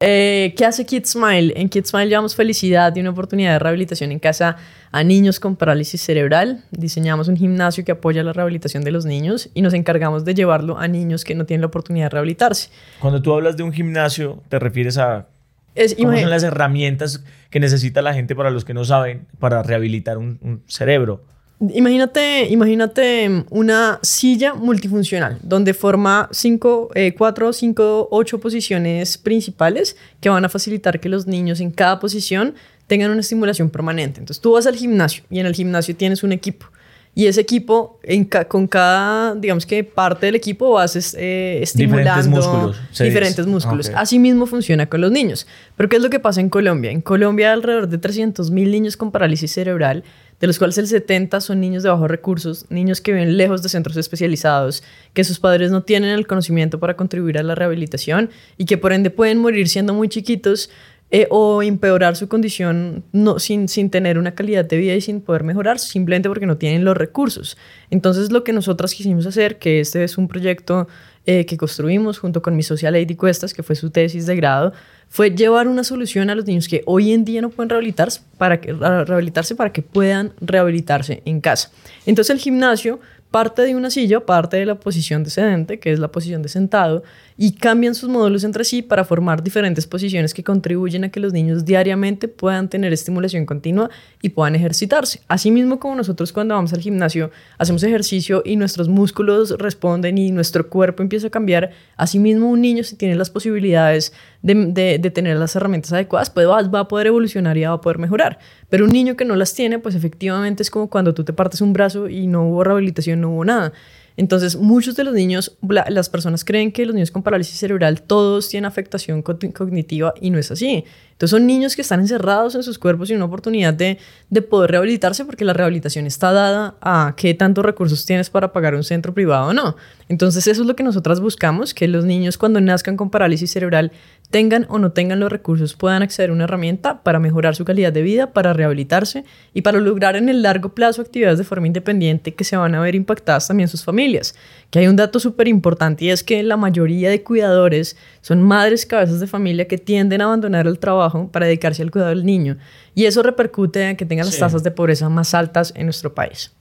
Eh, 0.00 0.52
¿Qué 0.58 0.66
hace 0.66 0.84
Kid 0.84 1.06
Smile? 1.06 1.54
En 1.56 1.70
Kid 1.70 1.86
Smile 1.86 2.08
llevamos 2.08 2.36
felicidad 2.36 2.94
y 2.94 3.00
una 3.00 3.10
oportunidad 3.10 3.52
de 3.52 3.58
rehabilitación 3.58 4.12
en 4.12 4.18
casa 4.18 4.58
a 4.92 5.02
niños 5.02 5.40
con 5.40 5.56
parálisis 5.56 6.02
cerebral. 6.02 6.64
Diseñamos 6.70 7.28
un 7.28 7.36
gimnasio 7.38 7.82
que 7.82 7.92
apoya 7.92 8.22
la 8.22 8.34
rehabilitación 8.34 8.84
de 8.84 8.90
los 8.90 9.06
niños 9.06 9.48
y 9.54 9.62
nos 9.62 9.72
encargamos 9.72 10.26
de 10.26 10.34
llevarlo 10.34 10.78
a 10.78 10.86
niños 10.86 11.24
que 11.24 11.34
no 11.34 11.46
tienen 11.46 11.62
la 11.62 11.68
oportunidad 11.68 12.06
de 12.06 12.10
rehabilitarse. 12.10 12.68
Cuando 13.00 13.22
tú 13.22 13.32
hablas 13.32 13.56
de 13.56 13.62
un 13.62 13.72
gimnasio, 13.72 14.42
te 14.50 14.58
refieres 14.58 14.98
a 14.98 15.28
Es, 15.74 15.94
cómo 15.94 16.14
son 16.14 16.28
las 16.28 16.42
herramientas 16.42 17.24
que 17.48 17.58
necesita 17.58 18.02
la 18.02 18.12
gente 18.12 18.36
para 18.36 18.50
los 18.50 18.66
que 18.66 18.74
no 18.74 18.84
saben 18.84 19.26
para 19.38 19.62
rehabilitar 19.62 20.18
un, 20.18 20.38
un 20.42 20.62
cerebro. 20.66 21.24
Imagínate, 21.58 22.48
imagínate 22.50 23.44
una 23.48 23.98
silla 24.02 24.52
multifuncional 24.52 25.38
donde 25.42 25.72
forma 25.72 26.28
cinco, 26.30 26.90
eh, 26.94 27.14
cuatro, 27.16 27.50
cinco, 27.54 28.08
ocho 28.10 28.38
posiciones 28.38 29.16
principales 29.16 29.96
que 30.20 30.28
van 30.28 30.44
a 30.44 30.50
facilitar 30.50 31.00
que 31.00 31.08
los 31.08 31.26
niños 31.26 31.60
en 31.60 31.70
cada 31.70 31.98
posición 31.98 32.54
tengan 32.86 33.10
una 33.10 33.20
estimulación 33.20 33.70
permanente. 33.70 34.20
Entonces 34.20 34.42
tú 34.42 34.52
vas 34.52 34.66
al 34.66 34.76
gimnasio 34.76 35.24
y 35.30 35.38
en 35.38 35.46
el 35.46 35.54
gimnasio 35.54 35.96
tienes 35.96 36.22
un 36.22 36.32
equipo 36.32 36.66
y 37.14 37.24
ese 37.26 37.40
equipo 37.40 37.98
en 38.02 38.26
ca- 38.26 38.44
con 38.46 38.66
cada, 38.66 39.34
digamos 39.34 39.64
que 39.64 39.82
parte 39.82 40.26
del 40.26 40.34
equipo 40.34 40.72
vas 40.72 41.14
eh, 41.16 41.60
estimulando 41.62 42.30
músculos, 42.30 42.76
se 42.92 43.04
diferentes 43.04 43.38
dice. 43.46 43.48
músculos. 43.50 43.90
Así 43.94 44.18
mismo 44.18 44.44
funciona 44.44 44.86
con 44.86 45.00
los 45.00 45.10
niños. 45.10 45.46
Pero 45.74 45.88
¿qué 45.88 45.96
es 45.96 46.02
lo 46.02 46.10
que 46.10 46.20
pasa 46.20 46.42
en 46.42 46.50
Colombia? 46.50 46.90
En 46.90 47.00
Colombia 47.00 47.54
alrededor 47.54 47.88
de 47.88 47.96
300 47.96 48.50
mil 48.50 48.70
niños 48.70 48.98
con 48.98 49.10
parálisis 49.12 49.50
cerebral, 49.50 50.04
de 50.40 50.46
los 50.46 50.58
cuales 50.58 50.78
el 50.78 50.86
70 50.86 51.40
son 51.40 51.60
niños 51.60 51.82
de 51.82 51.88
bajos 51.88 52.10
recursos, 52.10 52.66
niños 52.68 53.00
que 53.00 53.12
viven 53.12 53.36
lejos 53.36 53.62
de 53.62 53.68
centros 53.68 53.96
especializados, 53.96 54.82
que 55.14 55.24
sus 55.24 55.38
padres 55.38 55.70
no 55.70 55.82
tienen 55.82 56.10
el 56.10 56.26
conocimiento 56.26 56.78
para 56.78 56.96
contribuir 56.96 57.38
a 57.38 57.42
la 57.42 57.54
rehabilitación 57.54 58.30
y 58.56 58.66
que 58.66 58.78
por 58.78 58.92
ende 58.92 59.10
pueden 59.10 59.38
morir 59.38 59.68
siendo 59.68 59.94
muy 59.94 60.08
chiquitos 60.08 60.70
eh, 61.12 61.28
o 61.30 61.62
empeorar 61.62 62.16
su 62.16 62.26
condición 62.26 63.04
no, 63.12 63.38
sin, 63.38 63.68
sin 63.68 63.90
tener 63.90 64.18
una 64.18 64.34
calidad 64.34 64.64
de 64.64 64.76
vida 64.76 64.94
y 64.94 65.00
sin 65.00 65.20
poder 65.20 65.44
mejorar 65.44 65.78
simplemente 65.78 66.28
porque 66.28 66.46
no 66.46 66.56
tienen 66.56 66.84
los 66.84 66.96
recursos. 66.96 67.56
Entonces 67.90 68.32
lo 68.32 68.42
que 68.42 68.52
nosotras 68.52 68.92
quisimos 68.92 69.24
hacer, 69.24 69.58
que 69.58 69.78
este 69.78 70.02
es 70.02 70.18
un 70.18 70.26
proyecto 70.26 70.88
eh, 71.26 71.44
que 71.44 71.56
construimos 71.56 72.18
junto 72.18 72.40
con 72.40 72.56
mi 72.56 72.62
socia 72.62 72.90
Lady 72.90 73.16
Cuestas, 73.16 73.52
que 73.52 73.62
fue 73.62 73.74
su 73.76 73.90
tesis 73.90 74.26
de 74.26 74.36
grado, 74.36 74.72
fue 75.08 75.30
llevar 75.30 75.68
una 75.68 75.84
solución 75.84 76.30
a 76.30 76.34
los 76.34 76.46
niños 76.46 76.68
que 76.68 76.82
hoy 76.86 77.12
en 77.12 77.24
día 77.24 77.40
no 77.40 77.50
pueden 77.50 77.70
rehabilitarse 77.70 78.20
para 78.38 78.60
que, 78.60 78.72
rehabilitarse 78.72 79.54
para 79.54 79.72
que 79.72 79.82
puedan 79.82 80.32
rehabilitarse 80.40 81.22
en 81.24 81.40
casa. 81.40 81.70
Entonces 82.06 82.34
el 82.34 82.40
gimnasio 82.40 83.00
parte 83.30 83.62
de 83.62 83.74
una 83.74 83.90
silla, 83.90 84.20
parte 84.20 84.56
de 84.56 84.66
la 84.66 84.76
posición 84.76 85.24
de 85.24 85.30
sedente, 85.30 85.78
que 85.78 85.92
es 85.92 85.98
la 85.98 86.08
posición 86.08 86.42
de 86.42 86.48
sentado, 86.48 87.02
y 87.38 87.52
cambian 87.52 87.94
sus 87.94 88.08
módulos 88.08 88.44
entre 88.44 88.64
sí 88.64 88.82
para 88.82 89.04
formar 89.04 89.42
diferentes 89.42 89.86
posiciones 89.86 90.32
que 90.32 90.42
contribuyen 90.42 91.04
a 91.04 91.10
que 91.10 91.20
los 91.20 91.32
niños 91.32 91.64
diariamente 91.64 92.28
puedan 92.28 92.68
tener 92.68 92.92
estimulación 92.92 93.44
continua 93.44 93.90
y 94.22 94.30
puedan 94.30 94.54
ejercitarse. 94.54 95.20
Asimismo 95.28 95.78
como 95.78 95.96
nosotros 95.96 96.32
cuando 96.32 96.54
vamos 96.54 96.72
al 96.72 96.80
gimnasio 96.80 97.30
hacemos 97.58 97.82
ejercicio 97.82 98.42
y 98.44 98.56
nuestros 98.56 98.88
músculos 98.88 99.56
responden 99.58 100.16
y 100.18 100.30
nuestro 100.30 100.68
cuerpo 100.68 101.02
empieza 101.02 101.26
a 101.26 101.30
cambiar, 101.30 101.72
asimismo 101.96 102.50
un 102.50 102.60
niño 102.60 102.84
si 102.84 102.96
tiene 102.96 103.16
las 103.16 103.30
posibilidades 103.30 104.12
de, 104.42 105.10
tener 105.12 105.36
las 105.36 105.56
herramientas 105.56 105.92
adecuadas, 105.92 106.30
pues 106.30 106.46
va, 106.48 106.62
va 106.62 106.80
a 106.80 106.88
poder 106.88 107.08
evolucionar 107.08 107.56
y 107.56 107.62
va 107.62 107.72
a 107.72 107.80
poder 107.80 107.98
mejorar. 107.98 108.38
Pero 108.68 108.84
un 108.84 108.92
niño 108.92 109.16
que 109.16 109.24
no 109.24 109.36
las 109.36 109.54
tiene, 109.54 109.78
pues 109.78 109.94
efectivamente 109.94 110.62
es 110.62 110.70
como 110.70 110.88
cuando 110.88 111.14
tú 111.14 111.24
te 111.24 111.32
partes 111.32 111.60
un 111.60 111.72
brazo 111.72 112.08
y 112.08 112.26
no 112.26 112.48
hubo 112.48 112.64
rehabilitación, 112.64 113.20
no 113.20 113.30
hubo 113.30 113.44
nada. 113.44 113.72
Entonces, 114.16 114.56
muchos 114.56 114.96
de 114.96 115.04
los 115.04 115.14
niños, 115.14 115.56
la- 115.68 115.86
las 115.90 116.08
personas 116.08 116.44
creen 116.44 116.72
que 116.72 116.86
los 116.86 116.94
niños 116.94 117.10
con 117.10 117.22
parálisis 117.22 117.58
cerebral 117.58 118.00
todos 118.02 118.48
tienen 118.48 118.66
afectación 118.66 119.20
co- 119.22 119.38
cognitiva 119.54 120.14
y 120.20 120.30
no 120.30 120.38
es 120.38 120.50
así. 120.50 120.84
Entonces, 121.12 121.30
son 121.30 121.46
niños 121.46 121.76
que 121.76 121.82
están 121.82 122.00
encerrados 122.00 122.54
en 122.54 122.62
sus 122.62 122.78
cuerpos 122.78 123.10
y 123.10 123.14
una 123.14 123.24
oportunidad 123.26 123.72
de, 123.74 123.98
de 124.30 124.42
poder 124.42 124.70
rehabilitarse 124.72 125.24
porque 125.24 125.44
la 125.44 125.52
rehabilitación 125.54 126.06
está 126.06 126.32
dada 126.32 126.76
a 126.80 127.14
qué 127.16 127.34
tantos 127.34 127.64
recursos 127.64 128.04
tienes 128.06 128.28
para 128.30 128.52
pagar 128.52 128.74
un 128.74 128.84
centro 128.84 129.12
privado 129.14 129.48
o 129.48 129.52
no. 129.52 129.76
Entonces, 130.08 130.46
eso 130.46 130.60
es 130.62 130.66
lo 130.68 130.76
que 130.76 130.82
nosotras 130.82 131.20
buscamos, 131.20 131.74
que 131.74 131.88
los 131.88 132.04
niños 132.04 132.38
cuando 132.38 132.60
nazcan 132.60 132.96
con 132.96 133.10
parálisis 133.10 133.50
cerebral 133.50 133.92
tengan 134.30 134.66
o 134.68 134.78
no 134.78 134.92
tengan 134.92 135.20
los 135.20 135.30
recursos, 135.30 135.74
puedan 135.74 136.02
acceder 136.02 136.30
a 136.30 136.32
una 136.32 136.44
herramienta 136.44 137.02
para 137.02 137.18
mejorar 137.18 137.54
su 137.54 137.64
calidad 137.64 137.92
de 137.92 138.02
vida, 138.02 138.32
para 138.32 138.52
rehabilitarse 138.52 139.24
y 139.54 139.62
para 139.62 139.78
lograr 139.80 140.16
en 140.16 140.28
el 140.28 140.42
largo 140.42 140.70
plazo 140.74 141.00
actividades 141.02 141.38
de 141.38 141.44
forma 141.44 141.66
independiente 141.68 142.34
que 142.34 142.44
se 142.44 142.56
van 142.56 142.74
a 142.74 142.80
ver 142.80 142.94
impactadas 142.94 143.48
también 143.48 143.68
sus 143.68 143.84
familias. 143.84 144.34
Que 144.70 144.80
hay 144.80 144.88
un 144.88 144.96
dato 144.96 145.20
súper 145.20 145.48
importante 145.48 146.04
y 146.04 146.10
es 146.10 146.22
que 146.24 146.42
la 146.42 146.56
mayoría 146.56 147.08
de 147.08 147.22
cuidadores 147.22 147.96
son 148.20 148.42
madres 148.42 148.84
cabezas 148.86 149.20
de 149.20 149.26
familia 149.26 149.68
que 149.68 149.78
tienden 149.78 150.20
a 150.20 150.24
abandonar 150.24 150.66
el 150.66 150.78
trabajo 150.78 151.28
para 151.30 151.46
dedicarse 151.46 151.82
al 151.82 151.90
cuidado 151.90 152.10
del 152.10 152.26
niño 152.26 152.56
y 152.94 153.04
eso 153.04 153.22
repercute 153.22 153.90
en 153.90 153.96
que 153.96 154.04
tengan 154.06 154.26
las 154.26 154.34
Sí. 154.34 154.40
tasas 154.40 154.62
de 154.62 154.70
pobreza 154.70 155.08
más 155.08 155.34
altas 155.34 155.72
en 155.76 155.86
nuestro 155.86 156.14
país. 156.14 156.52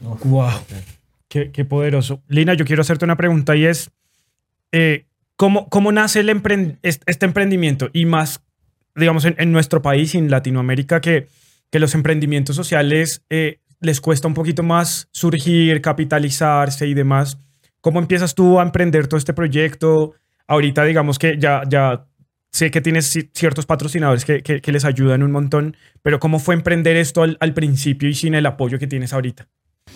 Wow. 0.00 0.48
Qué, 1.28 1.50
qué 1.50 1.64
poderoso. 1.64 2.20
Lina, 2.28 2.54
yo 2.54 2.64
quiero 2.64 2.82
hacerte 2.82 3.04
una 3.04 3.16
pregunta 3.16 3.54
y 3.56 3.64
es, 3.66 3.90
eh, 4.72 5.06
¿cómo, 5.36 5.68
¿cómo 5.68 5.92
nace 5.92 6.24
este 6.82 7.26
emprendimiento? 7.26 7.90
Y 7.92 8.06
más, 8.06 8.42
digamos, 8.94 9.24
en, 9.24 9.52
nuestro 9.52 9.82
país 9.82 10.14
y 10.14 10.18
en 10.18 10.30
Latinoamérica, 10.30 11.00
que, 11.00 11.28
que 11.70 11.78
los 11.78 11.94
emprendimientos 11.94 12.56
sociales 12.56 13.22
eh, 13.30 13.58
les 13.80 14.00
cuesta 14.00 14.28
un 14.28 14.34
poquito 14.34 14.62
más 14.62 15.08
surgir, 15.12 15.80
capitalizarse 15.80 16.86
y 16.86 16.94
demás. 16.94 17.38
¿Cómo 17.80 17.98
empiezas 17.98 18.34
tú 18.34 18.60
a 18.60 18.62
emprender 18.62 19.08
todo 19.08 19.18
este 19.18 19.34
proyecto? 19.34 20.14
Ahorita, 20.46 20.84
digamos 20.84 21.18
que 21.18 21.36
ya, 21.38 21.62
ya 21.68 22.06
sé 22.52 22.70
que 22.70 22.80
tienes 22.80 23.14
ci- 23.16 23.30
ciertos 23.34 23.66
patrocinadores 23.66 24.24
que, 24.24 24.42
que- 24.42 24.60
que 24.60 24.72
les 24.72 24.84
ayudan 24.84 25.22
un 25.22 25.32
montón, 25.32 25.76
pero 26.02 26.20
¿cómo 26.20 26.38
fue 26.38 26.54
emprender 26.54 26.96
esto 26.96 27.22
al, 27.22 27.36
al 27.40 27.54
principio 27.54 28.08
y 28.08 28.14
sin 28.14 28.34
el 28.34 28.46
apoyo 28.46 28.78
que 28.78 28.86
tienes 28.86 29.12
ahorita? 29.12 29.48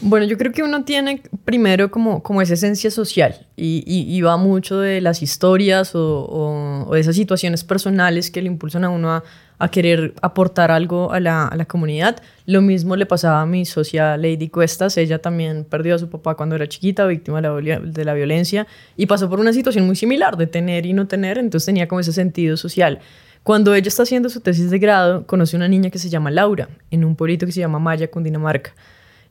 Bueno, 0.02 0.26
yo 0.26 0.36
creo 0.36 0.52
que 0.52 0.62
uno 0.62 0.84
tiene 0.84 1.22
primero 1.46 1.90
como, 1.90 2.22
como 2.22 2.42
esa 2.42 2.52
esencia 2.54 2.90
social 2.90 3.46
y, 3.56 3.82
y- 3.86 4.20
va 4.20 4.36
mucho 4.36 4.78
de 4.78 5.00
las 5.00 5.22
historias 5.22 5.94
o, 5.94 6.84
o- 6.86 6.94
de 6.94 7.00
esas 7.00 7.16
situaciones 7.16 7.64
personales 7.64 8.30
que 8.30 8.42
le 8.42 8.48
impulsan 8.48 8.84
a 8.84 8.90
uno 8.90 9.10
a, 9.10 9.24
a 9.58 9.70
querer 9.70 10.12
aportar 10.20 10.70
algo 10.70 11.12
a 11.12 11.20
la, 11.20 11.50
la 11.56 11.64
comunidad. 11.64 12.22
Lo 12.44 12.60
mismo 12.60 12.94
le 12.94 13.06
pasaba 13.06 13.40
a 13.40 13.46
mi 13.46 13.64
socia 13.64 14.18
Lady 14.18 14.48
Cuestas, 14.50 14.98
ella 14.98 15.18
también 15.18 15.64
perdió 15.64 15.94
a 15.94 15.98
su 15.98 16.10
papá 16.10 16.34
cuando 16.34 16.56
era 16.56 16.68
chiquita, 16.68 17.06
víctima 17.06 17.40
de 17.40 17.62
la, 17.62 17.80
de 17.80 18.04
la 18.04 18.12
violencia 18.12 18.66
y 18.98 19.06
pasó 19.06 19.30
por 19.30 19.40
una 19.40 19.54
situación 19.54 19.86
muy 19.86 19.96
similar 19.96 20.36
de 20.36 20.46
tener 20.46 20.84
y 20.84 20.92
no 20.92 21.06
tener, 21.06 21.38
entonces 21.38 21.64
tenía 21.66 21.88
como 21.88 22.00
ese 22.00 22.12
sentido 22.12 22.58
social. 22.58 22.98
Cuando 23.42 23.74
ella 23.74 23.88
está 23.88 24.02
haciendo 24.02 24.28
su 24.28 24.40
tesis 24.40 24.70
de 24.70 24.78
grado, 24.78 25.26
conoce 25.26 25.56
una 25.56 25.68
niña 25.68 25.88
que 25.88 25.98
se 25.98 26.10
llama 26.10 26.30
Laura 26.30 26.68
en 26.90 27.02
un 27.04 27.16
pueblito 27.16 27.46
que 27.46 27.52
se 27.52 27.60
llama 27.60 27.78
Maya, 27.78 28.10
Cundinamarca. 28.10 28.74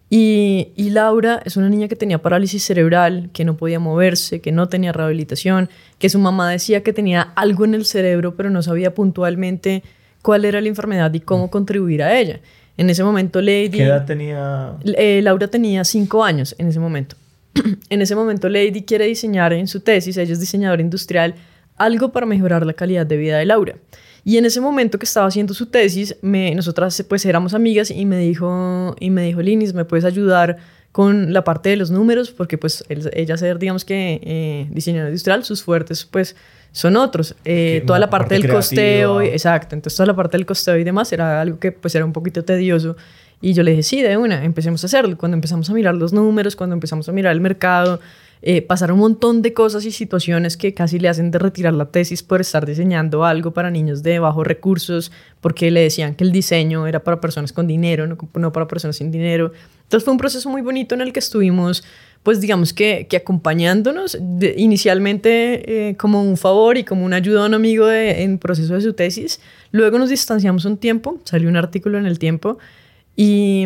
Y, 0.10 0.70
y 0.76 0.92
Laura 0.92 1.42
es 1.46 1.58
una 1.58 1.70
niña 1.70 1.88
que 1.88 1.96
tenía 1.96 2.22
parálisis 2.22 2.64
cerebral, 2.64 3.30
que 3.34 3.44
no 3.44 3.58
podía 3.58 3.80
moverse, 3.80 4.40
que 4.40 4.52
no 4.52 4.70
tenía 4.70 4.92
rehabilitación, 4.92 5.70
que 5.98 6.10
su 6.10 6.20
mamá 6.20 6.52
decía 6.52 6.84
que 6.84 6.94
tenía 6.94 7.22
algo 7.36 7.66
en 7.66 7.74
el 7.74 7.86
cerebro, 7.86 8.36
pero 8.36 8.50
no 8.50 8.62
sabía 8.62 8.94
puntualmente 8.94 9.84
cuál 10.22 10.46
era 10.46 10.62
la 10.62 10.68
enfermedad 10.68 11.14
y 11.14 11.20
cómo 11.20 11.50
contribuir 11.50 12.04
a 12.04 12.18
ella. 12.18 12.40
En 12.78 12.90
ese 12.90 13.04
momento 13.04 13.42
Lady... 13.42 13.70
¿Qué 13.70 13.84
edad 13.84 14.06
tenía? 14.06 14.74
Eh, 14.84 15.22
Laura 15.24 15.48
tenía 15.48 15.84
cinco 15.84 16.24
años 16.24 16.56
en 16.58 16.68
ese 16.68 16.80
momento. 16.80 17.16
en 17.90 18.02
ese 18.02 18.16
momento 18.16 18.50
Lady 18.50 18.84
quiere 18.84 19.06
diseñar 19.06 19.54
en 19.54 19.68
su 19.68 19.80
tesis, 19.80 20.18
ella 20.18 20.34
es 20.34 20.40
diseñadora 20.40 20.82
industrial, 20.82 21.36
algo 21.78 22.12
para 22.12 22.26
mejorar 22.26 22.66
la 22.66 22.74
calidad 22.74 23.06
de 23.06 23.18
vida 23.18 23.38
de 23.38 23.46
Laura. 23.46 23.76
Y 24.28 24.40
en 24.40 24.46
ese 24.46 24.60
momento 24.60 24.98
que 24.98 25.06
estaba 25.06 25.28
haciendo 25.28 25.54
su 25.54 25.68
tesis, 25.68 26.18
me, 26.24 26.56
nosotras 26.56 27.06
pues 27.08 27.24
éramos 27.28 27.54
amigas 27.54 27.92
y 27.92 28.06
me 28.06 28.18
dijo, 28.18 28.96
y 29.00 29.12
me 29.12 29.22
dijo, 29.24 29.40
Linis, 29.40 29.76
¿me 29.76 29.86
puedes 29.86 30.04
ayudar 30.04 30.58
con 30.92 31.32
la 31.32 31.44
parte 31.44 31.70
de 31.70 31.78
los 31.78 31.92
números? 31.92 32.32
Porque 32.32 32.58
pues 32.58 32.84
ella 32.90 33.38
ser, 33.38 33.60
digamos 33.60 33.86
que 33.86 34.20
eh, 34.24 34.68
diseñadora 34.72 35.10
industrial, 35.10 35.44
sus 35.44 35.62
fuertes 35.62 36.06
pues 36.06 36.36
son 36.72 36.98
otros. 36.98 37.36
Eh, 37.46 37.84
toda 37.86 38.00
la 38.00 38.10
parte, 38.10 38.34
del 38.34 38.50
costeo, 38.50 39.22
exacto, 39.22 39.76
entonces 39.76 39.96
toda 39.96 40.08
la 40.08 40.16
parte 40.16 40.38
del 40.38 40.48
costeo 40.48 40.76
y 40.78 40.84
demás 40.84 41.14
era 41.14 41.40
algo 41.40 41.60
que 41.60 41.72
pues 41.72 41.94
era 41.94 42.04
un 42.04 42.12
poquito 42.12 42.44
tedioso. 42.44 42.98
Y 43.42 43.54
yo 43.54 43.62
le 43.62 43.72
dije, 43.72 43.84
sí, 43.84 44.02
de 44.02 44.18
una, 44.18 44.44
empecemos 44.44 44.84
a 44.84 44.88
hacerlo. 44.88 45.18
Cuando 45.20 45.36
empezamos 45.36 45.70
a 45.70 45.74
mirar 45.74 45.94
los 45.94 46.14
números, 46.14 46.56
cuando 46.56 46.74
empezamos 46.74 47.08
a 47.08 47.12
mirar 47.12 47.32
el 47.32 47.42
mercado, 47.42 48.00
eh, 48.48 48.62
pasaron 48.62 48.98
un 48.98 49.00
montón 49.00 49.42
de 49.42 49.54
cosas 49.54 49.86
y 49.86 49.92
situaciones 49.92 50.56
que 50.56 50.76
casi 50.76 51.00
le 51.00 51.10
hacen 51.10 51.32
de 51.32 51.40
retirar 51.40 51.74
la 51.74 51.88
tesis 51.88 52.22
por 52.22 52.42
estar 52.42 52.64
diseñando 52.64 53.26
algo 53.26 53.56
para 53.56 53.72
niños 53.72 54.04
de 54.04 54.20
bajos 54.20 54.46
recursos, 54.46 55.12
porque 55.42 55.72
le 55.72 55.82
decían 55.82 56.14
que 56.14 56.24
el 56.24 56.32
diseño 56.32 56.86
era 56.86 57.04
para 57.04 57.20
personas 57.20 57.52
con 57.52 57.66
dinero, 57.66 58.06
no, 58.06 58.54
para 58.54 58.68
personas 58.68 58.98
sin 58.98 59.10
dinero. 59.10 59.52
Entonces 59.82 60.06
fue 60.06 60.12
un 60.12 60.20
proceso 60.20 60.48
muy 60.48 60.62
bonito 60.62 60.94
en 60.94 61.02
el 61.02 61.12
que 61.12 61.18
estuvimos, 61.18 61.84
pues 62.22 62.40
digamos 62.40 62.72
que, 62.72 63.08
que 63.10 63.18
acompañándonos, 63.18 64.16
inicialmente 64.56 65.90
eh, 65.90 65.98
como 65.98 66.22
un 66.22 66.38
favor 66.38 66.78
y 66.78 66.84
como 66.84 67.04
una 67.04 67.16
ayuda 67.16 67.42
a 67.42 67.48
un 67.48 67.56
amigo 67.56 67.88
de, 67.88 68.22
en 68.22 68.38
proceso 68.38 68.76
de 68.76 68.82
su 68.82 68.94
tesis. 68.94 69.42
Luego 69.72 69.98
nos 69.98 70.12
distanciamos 70.12 70.66
un 70.66 70.78
tiempo, 70.78 71.20
salió 71.24 71.50
un 71.50 71.58
artículo 71.58 71.98
en 71.98 72.06
el 72.06 72.20
tiempo 72.20 72.60
y, 73.16 73.66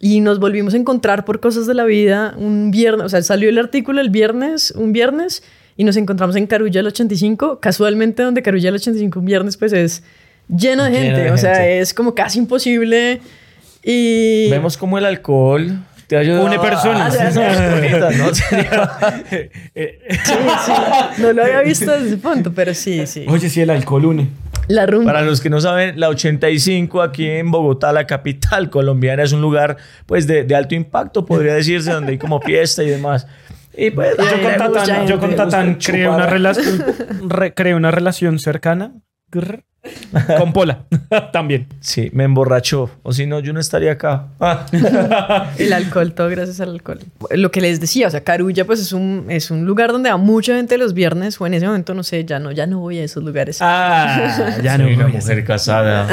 y, 0.00 0.20
nos 0.20 0.38
volvimos 0.38 0.74
a 0.74 0.76
encontrar 0.78 1.24
por 1.24 1.40
cosas 1.40 1.66
de 1.66 1.74
la 1.74 1.84
vida 1.84 2.34
un 2.38 2.70
viernes, 2.70 3.04
o 3.04 3.08
sea, 3.08 3.22
salió 3.22 3.48
el 3.48 3.58
artículo 3.58 4.00
el 4.00 4.10
viernes, 4.10 4.70
un 4.70 4.92
viernes, 4.92 5.42
y 5.76 5.84
nos 5.84 5.96
encontramos 5.96 6.36
en 6.36 6.46
Carulla 6.46 6.80
el 6.80 6.86
85, 6.86 7.60
casualmente 7.60 8.22
donde 8.22 8.42
Carulla 8.42 8.70
el 8.70 8.76
85 8.76 9.18
un 9.18 9.24
viernes 9.26 9.56
pues 9.56 9.72
es 9.72 10.02
lleno 10.48 10.84
de 10.84 10.90
gente, 10.92 11.30
o 11.30 11.36
sea, 11.36 11.68
es 11.68 11.92
como 11.92 12.14
casi 12.14 12.38
imposible. 12.38 13.20
Y... 13.82 14.48
Vemos 14.50 14.76
como 14.76 14.96
el 14.98 15.04
alcohol 15.04 15.78
te 16.06 16.16
ayuda 16.16 16.42
Une 16.42 16.58
personas. 16.58 17.14
¿no? 17.34 18.34
sí, 18.34 18.42
sí. 20.64 20.72
No 21.18 21.32
lo 21.32 21.42
había 21.42 21.62
visto 21.62 21.90
desde 21.90 22.06
ese 22.06 22.16
punto, 22.18 22.52
pero 22.54 22.74
sí, 22.74 23.06
sí. 23.06 23.26
Oye, 23.28 23.50
sí, 23.50 23.60
el 23.60 23.70
alcohol 23.70 24.06
une. 24.06 24.28
La 24.68 24.86
rumba. 24.86 25.12
Para 25.12 25.22
los 25.24 25.40
que 25.40 25.50
no 25.50 25.60
saben, 25.60 25.98
la 25.98 26.08
85 26.08 27.02
aquí 27.02 27.28
en 27.28 27.50
Bogotá, 27.50 27.92
la 27.92 28.06
capital 28.06 28.70
colombiana, 28.70 29.22
es 29.22 29.32
un 29.32 29.40
lugar 29.40 29.76
pues 30.06 30.26
de, 30.26 30.44
de 30.44 30.54
alto 30.54 30.74
impacto, 30.74 31.24
podría 31.24 31.54
decirse, 31.54 31.92
donde 31.92 32.12
hay 32.12 32.18
como 32.18 32.40
fiesta 32.40 32.82
y 32.82 32.88
demás. 32.88 33.26
Y 33.76 33.90
pues, 33.90 34.16
yo 34.16 34.42
con 34.42 34.72
Tatán, 34.72 35.06
yo 35.06 35.20
con 35.20 35.36
Tatán 35.36 35.74
creé 35.74 36.08
una, 36.08 36.26
relación, 36.26 36.82
creé 37.54 37.74
una 37.74 37.90
relación 37.90 38.38
cercana 38.38 38.94
con 40.38 40.52
Pola 40.52 40.84
también. 41.32 41.66
Sí, 41.80 42.10
me 42.12 42.24
emborrachó. 42.24 42.90
O 43.02 43.12
si 43.12 43.26
no, 43.26 43.40
yo 43.40 43.52
no 43.52 43.60
estaría 43.60 43.92
acá. 43.92 44.28
el 45.58 45.72
alcohol, 45.72 46.12
todo 46.14 46.28
gracias 46.28 46.60
al 46.60 46.70
alcohol. 46.70 47.00
Lo 47.30 47.50
que 47.50 47.60
les 47.60 47.80
decía, 47.80 48.08
o 48.08 48.10
sea, 48.10 48.22
Carulla 48.22 48.64
pues 48.64 48.80
es 48.80 48.92
un, 48.92 49.26
es 49.28 49.50
un 49.50 49.64
lugar 49.64 49.92
donde 49.92 50.10
va 50.10 50.16
mucha 50.16 50.54
gente 50.56 50.78
los 50.78 50.94
viernes 50.94 51.40
o 51.40 51.46
en 51.46 51.54
ese 51.54 51.66
momento, 51.66 51.94
no 51.94 52.02
sé, 52.02 52.24
ya 52.24 52.38
no, 52.38 52.52
ya 52.52 52.66
no 52.66 52.80
voy 52.80 52.98
a 52.98 53.04
esos 53.04 53.22
lugares. 53.22 53.58
Ah, 53.60 54.56
ya 54.62 54.78
no 54.78 54.84
Soy 54.84 54.94
una 54.94 55.08
mujer 55.08 55.44
casada. 55.44 56.08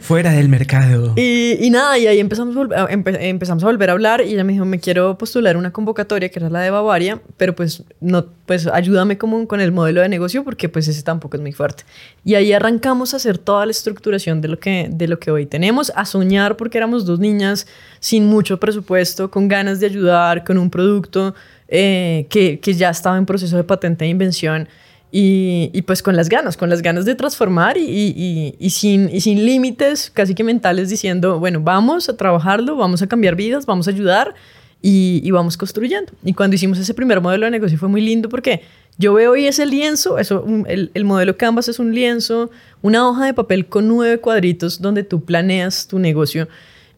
Fuera 0.00 0.32
del 0.32 0.48
mercado. 0.48 1.14
Y, 1.16 1.58
y, 1.60 1.70
nada, 1.70 1.98
y 1.98 2.06
ahí 2.06 2.20
empezamos, 2.20 2.56
empezamos 2.88 3.62
a 3.62 3.66
volver 3.66 3.90
a 3.90 3.92
hablar 3.92 4.20
y 4.20 4.34
ella 4.34 4.44
me 4.44 4.52
dijo, 4.52 4.64
me 4.64 4.80
quiero 4.80 5.16
postular 5.18 5.56
una 5.56 5.72
convocatoria 5.72 6.28
que 6.28 6.38
era 6.38 6.50
la 6.50 6.60
de 6.60 6.70
Bavaria, 6.70 7.20
pero 7.36 7.54
pues 7.54 7.84
no, 8.00 8.26
pues 8.46 8.66
ayúdame 8.66 9.18
como 9.18 9.46
con 9.46 9.60
el 9.60 9.72
modelo 9.72 10.00
de 10.00 10.08
negocio 10.08 10.44
porque 10.44 10.68
pues 10.68 10.88
ese 10.88 11.02
tampoco 11.02 11.36
es 11.36 11.42
muy 11.42 11.52
fuerte. 11.52 11.84
Y 12.24 12.34
ahí 12.34 12.52
arrancamos 12.82 13.14
a 13.14 13.18
hacer 13.18 13.38
toda 13.38 13.64
la 13.64 13.70
estructuración 13.70 14.40
de 14.40 14.48
lo 14.48 14.58
que, 14.58 14.88
de 14.90 15.06
lo 15.06 15.20
que 15.20 15.30
hoy 15.30 15.46
tenemos, 15.46 15.92
a 15.94 16.04
soñar 16.04 16.56
porque 16.56 16.78
éramos 16.78 17.06
dos 17.06 17.20
niñas 17.20 17.68
sin 18.00 18.26
mucho 18.26 18.58
presupuesto, 18.58 19.30
con 19.30 19.46
ganas 19.46 19.78
de 19.78 19.86
ayudar, 19.86 20.42
con 20.42 20.58
un 20.58 20.68
producto 20.68 21.32
eh, 21.68 22.26
que, 22.28 22.58
que, 22.58 22.74
ya 22.74 22.90
estaba 22.90 23.16
en 23.18 23.24
proceso 23.24 23.56
de 23.56 23.62
patente 23.62 24.04
de 24.04 24.10
invención. 24.10 24.68
Y, 25.12 25.70
y, 25.72 25.82
pues 25.82 26.02
con 26.02 26.16
las 26.16 26.28
ganas, 26.28 26.56
con 26.56 26.70
las 26.70 26.82
ganas 26.82 27.04
de 27.04 27.14
transformar 27.14 27.76
y, 27.76 27.84
y, 27.84 28.56
y 28.58 28.70
sin, 28.70 29.20
sin 29.20 29.44
límites 29.44 30.10
casi 30.10 30.34
que 30.34 30.42
mentales 30.42 30.88
diciendo, 30.88 31.38
bueno, 31.38 31.60
vamos 31.60 32.08
a 32.08 32.16
trabajarlo, 32.16 32.76
vamos 32.76 33.02
a 33.02 33.06
cambiar 33.06 33.36
vidas, 33.36 33.64
vamos 33.64 33.86
a 33.86 33.90
ayudar 33.90 34.34
y, 34.82 35.30
vamos 35.30 35.56
construyendo. 35.56 36.12
Y 36.24 36.34
cuando 36.34 36.56
hicimos 36.56 36.78
ese 36.78 36.92
primer 36.92 37.20
modelo 37.20 37.46
de 37.46 37.52
negocio 37.52 37.78
fue 37.78 37.88
muy 37.88 38.00
lindo 38.00 38.28
porque 38.28 38.62
yo 38.98 39.14
veo 39.14 39.32
hoy 39.32 39.46
ese 39.46 39.66
lienzo, 39.66 40.18
eso, 40.18 40.44
el, 40.66 40.90
el, 40.94 41.04
modelo 41.04 41.36
Canvas 41.36 41.68
es 41.68 41.78
un 41.78 41.94
lienzo, 41.94 42.50
una 42.82 43.08
hoja 43.08 43.26
de 43.26 43.34
papel 43.34 43.66
con 43.66 43.88
nueve 43.88 44.18
cuadritos 44.18 44.80
donde 44.80 45.02
tú 45.02 45.24
planeas 45.24 45.86
tu 45.86 45.98
negocio. 45.98 46.48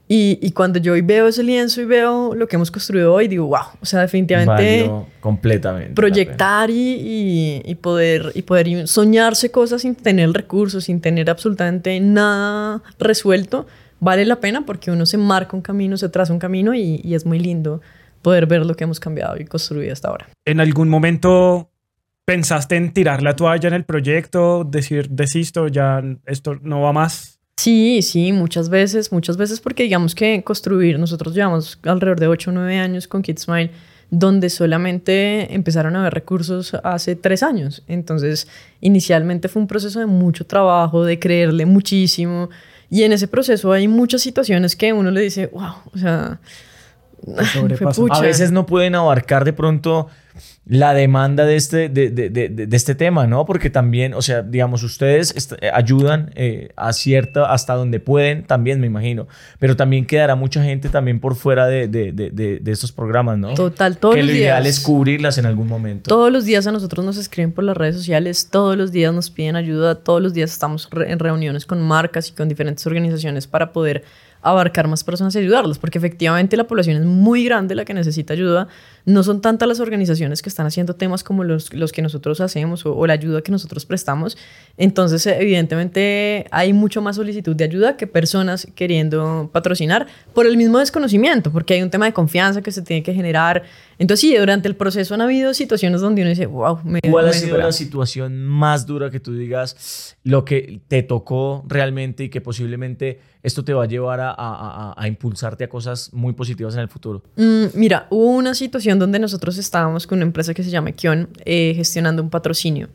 Y, 0.07 0.39
y, 0.43 0.51
cuando 0.51 0.79
yo 0.79 0.93
hoy 0.93 1.01
veo 1.01 1.29
ese 1.29 1.43
lienzo 1.43 1.81
y 1.81 1.87
veo 1.87 2.35
lo 2.35 2.47
que 2.47 2.57
hemos 2.57 2.71
construido 2.71 3.15
hoy, 3.15 3.27
digo, 3.27 3.47
wow, 3.47 3.69
o 3.81 3.87
sea, 3.87 4.03
definitivamente... 4.03 4.91
completamente. 5.21 5.95
Proyectar 5.95 6.69
y, 6.69 7.63
y, 7.65 7.75
poder, 7.77 8.31
y 8.35 8.43
poder 8.43 8.87
soñarse 8.87 9.51
cosas 9.51 9.81
sin 9.81 9.95
tener 9.95 10.31
recursos, 10.33 10.85
sin 10.85 11.01
tener 11.01 11.31
absolutamente 11.31 11.99
nada 12.01 12.83
resuelto, 12.99 13.67
vale 13.99 14.27
la 14.27 14.41
pena 14.41 14.67
porque 14.67 14.91
uno 14.91 15.07
se 15.07 15.17
marca 15.17 15.57
un 15.57 15.63
camino, 15.63 15.97
se 15.97 16.11
traza 16.11 16.35
un 16.35 16.39
camino 16.39 16.75
y, 16.75 17.01
y 17.03 17.15
es 17.15 17.25
muy 17.25 17.39
lindo 17.39 17.81
poder 18.21 18.45
ver 18.45 18.67
lo 18.67 18.75
que 18.75 18.85
hemos 18.85 19.01
cambiado 19.01 19.41
y 19.41 19.47
construido 19.47 19.91
hasta 19.91 20.09
ahora. 20.09 20.29
¿En 20.45 20.61
algún 20.61 20.91
momento 20.91 21.71
pensaste 22.25 22.77
en 22.77 22.93
tirar 22.93 23.23
la 23.23 23.37
toalla 23.37 23.69
en 23.69 23.75
el 23.75 23.85
proyecto, 23.85 24.65
decir, 24.65 25.11
desisto, 25.11 25.69
ya 25.69 26.03
esto 26.27 26.57
no 26.63 26.81
va 26.83 26.93
más? 26.93 27.39
Sí, 27.57 28.03
sí, 28.03 28.33
muchas 28.33 28.69
veces, 28.69 29.13
muchas 29.13 29.37
veces 29.37 29.61
porque 29.61 29.85
digamos 29.85 30.15
que 30.15 30.43
construir, 30.43 30.99
nosotros 30.99 31.35
llevamos 31.35 31.79
alrededor 31.85 32.19
de 32.21 32.27
8 32.29 32.51
o 32.51 32.55
9 32.55 32.79
años 32.79 33.07
con 33.07 33.23
KidsMile, 33.23 33.71
donde 34.11 34.51
solamente 34.51 35.55
empezaron 35.55 35.97
a 35.97 36.01
haber 36.01 36.15
recursos 36.15 36.75
hace 36.83 37.15
3 37.15 37.43
años. 37.43 37.85
Entonces, 37.87 38.49
inicialmente 38.81 39.49
fue 39.49 39.63
un 39.63 39.69
proceso 39.69 40.01
de 40.01 40.07
mucho 40.07 40.47
trabajo, 40.47 41.05
de 41.05 41.19
creerle 41.19 41.65
muchísimo, 41.67 42.51
y 42.91 43.03
en 43.03 43.13
ese 43.13 43.29
proceso 43.29 43.73
hay 43.73 43.89
muchas 43.89 44.23
situaciones 44.23 44.77
que 44.77 44.93
uno 44.93 45.11
le 45.11 45.21
dice, 45.21 45.49
wow, 45.49 45.75
o 45.93 45.99
sea, 45.99 46.41
a 48.11 48.21
veces 48.21 48.53
no 48.53 48.67
pueden 48.67 48.95
abarcar 48.95 49.45
de 49.45 49.53
pronto 49.53 50.09
la 50.67 50.95
demanda 50.95 51.45
de 51.45 51.57
este, 51.57 51.91
de, 51.91 52.09
de, 52.09 52.31
de, 52.31 52.77
este 52.77 52.95
tema, 52.95 53.27
¿no? 53.27 53.45
Porque 53.45 53.69
también, 53.69 54.15
o 54.15 54.23
sea, 54.23 54.41
digamos, 54.41 54.83
ustedes 54.83 55.35
eh, 55.61 55.71
ayudan 55.73 56.31
eh, 56.37 56.71
a 56.75 56.95
cierta, 56.95 57.53
hasta 57.53 57.75
donde 57.75 58.01
pueden, 58.01 58.45
también 58.45 58.81
me 58.81 58.87
imagino, 58.87 59.29
pero 59.59 59.77
también 59.77 60.07
quedará 60.07 60.37
mucha 60.37 60.65
gente 60.65 60.89
también 60.89 61.21
por 61.21 61.35
fuera 61.35 61.67
de, 61.67 62.61
estos 62.65 62.93
programas, 62.93 63.37
¿no? 63.37 63.53
Total, 63.53 63.99
todos 63.99 64.15
que 64.15 64.23
los 64.23 64.31
lo 64.31 64.37
ideal 64.37 64.67
es 64.67 64.81
cubrirlas 64.81 65.37
en 65.37 65.45
algún 65.45 65.69
momento. 65.69 66.09
Todos 66.09 66.33
los 66.33 66.47
días 66.47 66.67
a 66.67 66.73
nosotros 66.73 67.05
nos 67.05 67.19
escriben 67.19 67.53
por 67.53 67.65
las 67.65 67.77
redes 67.77 67.97
sociales, 67.97 68.49
todos 68.51 68.75
los 68.77 68.91
días 68.91 69.13
nos 69.13 69.29
piden 69.29 69.57
ayuda, 69.57 69.97
todos 69.97 70.23
los 70.23 70.33
días 70.33 70.51
estamos 70.51 70.89
en 71.07 71.19
reuniones 71.19 71.67
con 71.67 71.83
marcas 71.83 72.31
y 72.31 72.33
con 72.33 72.49
diferentes 72.49 72.87
organizaciones 72.87 73.47
para 73.47 73.71
poder 73.73 74.05
abarcar 74.45 74.89
más 74.89 75.03
personas 75.03 75.35
y 75.35 75.39
ayudarlos, 75.39 75.79
porque 75.79 75.97
efectivamente 75.99 76.57
la 76.57 76.65
población 76.65 76.99
es 76.99 77.07
muy 77.07 77.45
grande 77.45 77.75
la 77.75 77.85
que 77.85 77.95
necesita 77.95 78.35
ayuda. 78.35 78.69
No 79.07 79.23
son 79.23 79.41
tantas 79.41 79.67
las 79.67 79.81
organizaciones 79.81 80.43
que 80.43 80.51
están 80.51 80.67
haciendo 80.67 80.95
temas 80.95 81.25
como 81.25 81.45
los, 81.45 81.73
los 81.73 81.93
que 81.93 82.03
nosotros 82.03 82.41
hacemos 82.41 82.85
o, 82.85 83.07
la 83.07 83.15
ayuda 83.15 83.41
que 83.41 83.51
nosotros 83.51 83.87
prestamos. 83.87 84.37
Entonces, 84.77 85.27
evidentemente, 85.27 86.47
hay 86.51 86.73
mucho 86.75 87.01
más 87.01 87.17
solicitud 87.17 87.57
de 87.57 87.65
ayuda 87.65 87.97
que 87.97 88.07
personas 88.07 88.69
queriendo 88.75 89.49
patrocinar 89.53 90.07
por 90.35 90.47
el 90.47 90.57
mismo 90.59 90.79
desconocimiento, 90.79 91.51
porque 91.51 91.75
hay 91.75 91.83
un 91.83 91.91
tema 91.91 92.05
de 92.05 92.13
confianza 92.13 92.61
que 92.61 92.71
se 92.71 92.83
tiene 92.83 93.03
que 93.03 93.15
generar. 93.15 93.63
Entonces, 93.99 94.21
sí, 94.21 94.37
durante 94.37 94.69
el 94.69 94.77
proceso 94.77 95.15
han 95.15 95.21
habido 95.21 95.55
situaciones 95.55 96.01
donde 96.01 96.23
uno 96.23 96.31
dice, 96.31 96.47
wow, 96.47 96.81
me 96.85 97.01
¿Cuál 97.01 97.29
ha 97.29 97.33
sido 97.33 97.57
la 97.57 97.73
situación 97.73 98.47
más 98.47 98.87
dura 98.87 99.11
que 99.11 99.21
tú 99.21 99.35
digas, 99.35 100.17
lo 100.25 100.45
que 100.45 100.81
te 100.89 101.03
tocó 101.03 101.65
realmente 101.69 102.25
y 102.25 102.29
que 102.29 102.41
posiblemente 102.41 103.21
esto 103.43 103.65
te 103.65 103.73
va 103.73 103.85
a 103.85 103.87
llevar 103.87 104.21
a, 104.21 104.31
a, 104.31 104.95
a, 104.97 105.09
impulsarte 105.09 105.65
a 105.65 105.69
cosas 105.69 106.13
muy 106.13 106.33
positivas 106.33 106.75
en 106.75 106.81
el 106.81 106.89
futuro? 106.89 107.23
Mm, 107.37 107.67
mira, 107.75 108.07
hubo 108.11 108.31
una 108.31 108.55
situación 108.55 108.99
donde 108.99 109.19
nosotros 109.19 109.59
estábamos 109.59 110.07
con 110.07 110.19
una 110.19 110.27
empresa 110.27 110.55
que 110.55 110.63
se 110.63 110.71
llama 110.71 110.93
Kion 110.93 111.29
eh, 111.45 111.73
gestionando 111.77 112.23
un 112.23 112.31
patrocinio. 112.31 112.89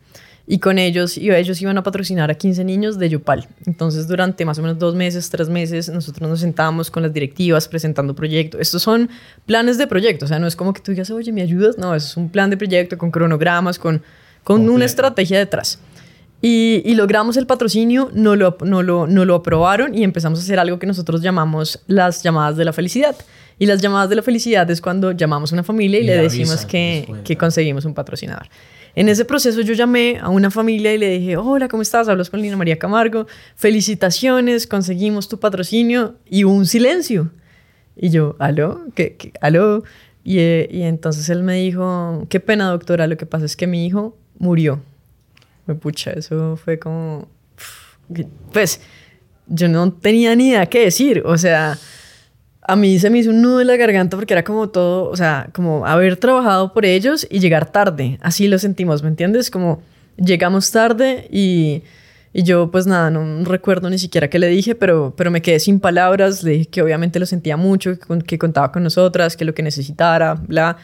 Y 0.51 0.57
con 0.57 0.79
ellos, 0.79 1.15
y 1.15 1.29
ellos 1.29 1.61
iban 1.61 1.77
a 1.77 1.83
patrocinar 1.83 2.31
a 2.31 2.33
15 2.33 2.63
niños 2.63 2.97
de 2.97 3.07
Yopal. 3.07 3.47
Entonces, 3.67 4.07
durante 4.07 4.45
más 4.45 4.57
o 4.57 4.63
menos 4.63 4.79
dos 4.79 4.95
meses, 4.95 5.29
tres 5.29 5.47
meses, 5.47 5.89
nosotros 5.89 6.27
nos 6.27 6.39
sentábamos 6.39 6.89
con 6.89 7.03
las 7.03 7.13
directivas 7.13 7.67
presentando 7.67 8.15
proyectos. 8.15 8.59
Estos 8.59 8.81
son 8.81 9.11
planes 9.45 9.77
de 9.77 9.85
proyecto, 9.85 10.25
o 10.25 10.27
sea, 10.27 10.39
no 10.39 10.47
es 10.47 10.55
como 10.55 10.73
que 10.73 10.81
tú 10.81 10.89
digas, 10.89 11.11
oye, 11.11 11.31
¿me 11.31 11.43
ayudas? 11.43 11.77
No, 11.77 11.93
es 11.93 12.17
un 12.17 12.29
plan 12.29 12.49
de 12.49 12.57
proyecto 12.57 12.97
con 12.97 13.11
cronogramas, 13.11 13.77
con, 13.77 14.01
con 14.43 14.67
una 14.67 14.85
estrategia 14.85 15.37
detrás. 15.37 15.77
Y, 16.41 16.81
y, 16.83 16.95
logramos 16.95 17.37
el 17.37 17.45
patrocinio, 17.45 18.09
no 18.15 18.35
lo, 18.35 18.57
no, 18.61 18.81
lo, 18.81 19.05
no 19.05 19.25
lo 19.25 19.35
aprobaron 19.35 19.93
y 19.93 20.03
empezamos 20.03 20.39
a 20.39 20.41
hacer 20.41 20.57
algo 20.57 20.79
que 20.79 20.87
nosotros 20.87 21.21
llamamos 21.21 21.79
las 21.85 22.23
llamadas 22.23 22.57
de 22.57 22.65
la 22.65 22.73
felicidad. 22.73 23.15
Y 23.59 23.67
las 23.67 23.81
llamadas 23.81 24.09
de 24.09 24.15
la 24.15 24.23
felicidad 24.23 24.67
es 24.71 24.81
cuando 24.81 25.11
llamamos 25.11 25.51
a 25.51 25.55
una 25.55 25.63
familia 25.63 25.99
y, 25.99 26.05
le 26.05 26.17
decimos 26.17 26.65
que, 26.65 27.07
que 27.23 27.37
conseguimos 27.37 27.85
un 27.85 27.93
patrocinador. 27.93 28.47
En 28.95 29.09
ese 29.09 29.25
proceso 29.25 29.61
yo 29.61 29.73
llamé 29.73 30.17
a 30.21 30.29
una 30.29 30.51
familia 30.51 30.93
y 30.93 30.97
le 30.97 31.09
dije, 31.09 31.37
hola, 31.37 31.67
¿cómo 31.67 31.81
estás? 31.81 32.07
Hablas 32.07 32.29
con 32.29 32.41
Lina 32.41 32.57
María 32.57 32.77
Camargo, 32.77 33.27
felicitaciones, 33.55 34.67
conseguimos 34.67 35.27
tu 35.29 35.39
patrocinio 35.39 36.15
y 36.25 36.43
hubo 36.43 36.53
un 36.53 36.65
silencio. 36.65 37.31
Y 37.95 38.09
yo, 38.09 38.35
¿aló? 38.39 38.85
¿Qué, 38.95 39.15
qué? 39.17 39.33
¿Aló? 39.41 39.83
Y, 40.23 40.39
eh, 40.39 40.67
y 40.71 40.83
entonces 40.83 41.29
él 41.29 41.43
me 41.43 41.55
dijo, 41.55 42.25
qué 42.29 42.39
pena 42.39 42.69
doctora, 42.69 43.07
lo 43.07 43.17
que 43.17 43.25
pasa 43.25 43.45
es 43.45 43.55
que 43.55 43.67
mi 43.67 43.85
hijo 43.85 44.17
murió 44.37 44.81
me 45.69 45.75
pucha, 45.75 46.11
eso 46.11 46.57
fue 46.57 46.79
como, 46.79 47.27
pues 48.51 48.81
yo 49.45 49.67
no 49.67 49.93
tenía 49.93 50.35
ni 50.35 50.49
idea 50.49 50.65
qué 50.65 50.85
decir, 50.85 51.21
o 51.23 51.37
sea, 51.37 51.77
a 52.61 52.75
mí 52.75 52.99
se 52.99 53.09
me 53.09 53.19
hizo 53.19 53.29
un 53.29 53.41
nudo 53.41 53.61
en 53.61 53.67
la 53.67 53.77
garganta 53.77 54.17
porque 54.17 54.33
era 54.33 54.43
como 54.43 54.69
todo, 54.69 55.09
o 55.09 55.15
sea, 55.15 55.49
como 55.53 55.85
haber 55.85 56.17
trabajado 56.17 56.73
por 56.73 56.85
ellos 56.85 57.25
y 57.29 57.39
llegar 57.39 57.71
tarde, 57.71 58.17
así 58.21 58.47
lo 58.47 58.59
sentimos, 58.59 59.01
¿me 59.01 59.09
entiendes? 59.09 59.49
Como 59.49 59.81
llegamos 60.17 60.69
tarde 60.71 61.27
y, 61.31 61.83
yo 62.33 62.69
pues 62.69 62.85
nada, 62.85 63.09
no 63.09 63.43
recuerdo 63.45 63.89
ni 63.89 63.97
siquiera 63.97 64.29
qué 64.29 64.37
le 64.37 64.47
dije, 64.47 64.75
pero, 64.75 65.13
pero 65.17 65.31
me 65.31 65.41
quedé 65.41 65.59
sin 65.59 65.79
palabras, 65.79 66.43
le 66.43 66.51
dije 66.51 66.65
que 66.65 66.81
obviamente 66.81 67.19
lo 67.19 67.25
sentía 67.25 67.57
mucho, 67.57 67.97
que, 67.97 68.19
que 68.19 68.37
contaba 68.37 68.71
con 68.71 68.83
nosotras, 68.83 69.35
que 69.35 69.45
lo 69.45 69.53
que 69.53 69.63
necesitara, 69.63 70.35
bla. 70.35 70.77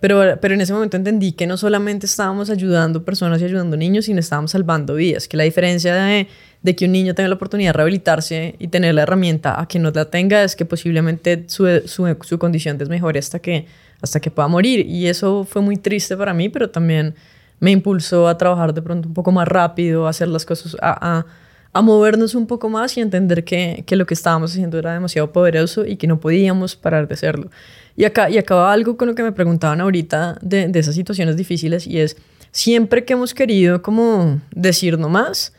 Pero, 0.00 0.38
pero 0.40 0.54
en 0.54 0.60
ese 0.60 0.72
momento 0.72 0.96
entendí 0.96 1.32
que 1.32 1.46
no 1.46 1.56
solamente 1.56 2.06
estábamos 2.06 2.50
ayudando 2.50 3.04
personas 3.04 3.40
y 3.42 3.44
ayudando 3.44 3.76
niños, 3.76 4.04
sino 4.04 4.20
estábamos 4.20 4.52
salvando 4.52 4.94
vidas. 4.94 5.26
Que 5.26 5.36
la 5.36 5.42
diferencia 5.42 5.94
de, 5.94 6.28
de, 6.62 6.76
que 6.76 6.86
un 6.86 6.92
niño 6.92 7.14
tenga 7.14 7.28
la 7.28 7.34
oportunidad 7.36 7.70
de 7.70 7.72
rehabilitarse 7.74 8.56
y 8.58 8.68
tener 8.68 8.94
la 8.94 9.02
herramienta 9.02 9.60
a 9.60 9.66
que 9.66 9.78
no 9.78 9.90
la 9.90 10.06
tenga 10.06 10.42
es 10.44 10.56
que 10.56 10.64
posiblemente 10.64 11.44
su, 11.46 11.66
su, 11.86 12.16
su 12.20 12.38
condición 12.38 12.78
desmejore 12.78 13.18
hasta 13.18 13.38
que, 13.38 13.66
hasta 14.00 14.20
que 14.20 14.30
pueda 14.30 14.48
morir. 14.48 14.86
Y 14.86 15.06
eso 15.06 15.44
fue 15.44 15.62
muy 15.62 15.76
triste 15.76 16.16
para 16.16 16.34
mí, 16.34 16.48
pero 16.48 16.70
también 16.70 17.14
me 17.60 17.70
impulsó 17.70 18.28
a 18.28 18.38
trabajar 18.38 18.74
de 18.74 18.82
pronto 18.82 19.08
un 19.08 19.14
poco 19.14 19.32
más 19.32 19.48
rápido, 19.48 20.06
a 20.06 20.10
hacer 20.10 20.28
las 20.28 20.44
cosas, 20.44 20.76
a, 20.80 21.18
a, 21.18 21.26
a 21.72 21.82
movernos 21.82 22.34
un 22.34 22.46
poco 22.46 22.68
más 22.68 22.96
y 22.96 23.00
entender 23.00 23.44
que, 23.44 23.84
que 23.86 23.96
lo 23.96 24.06
que 24.06 24.14
estábamos 24.14 24.52
haciendo 24.52 24.78
era 24.78 24.92
demasiado 24.92 25.32
poderoso 25.32 25.84
y 25.84 25.96
que 25.96 26.06
no 26.06 26.20
podíamos 26.20 26.76
parar 26.76 27.08
de 27.08 27.14
hacerlo. 27.14 27.50
Y 27.96 28.04
acá, 28.04 28.30
y 28.30 28.38
acaba 28.38 28.72
algo 28.72 28.96
con 28.96 29.08
lo 29.08 29.14
que 29.14 29.22
me 29.22 29.32
preguntaban 29.32 29.80
ahorita 29.80 30.38
de, 30.40 30.68
de 30.68 30.78
esas 30.78 30.94
situaciones 30.94 31.36
difíciles 31.36 31.86
y 31.86 31.98
es, 31.98 32.16
siempre 32.52 33.04
que 33.04 33.14
hemos 33.14 33.34
querido 33.34 33.82
como 33.82 34.40
decir 34.52 34.98
no 34.98 35.08
más, 35.08 35.52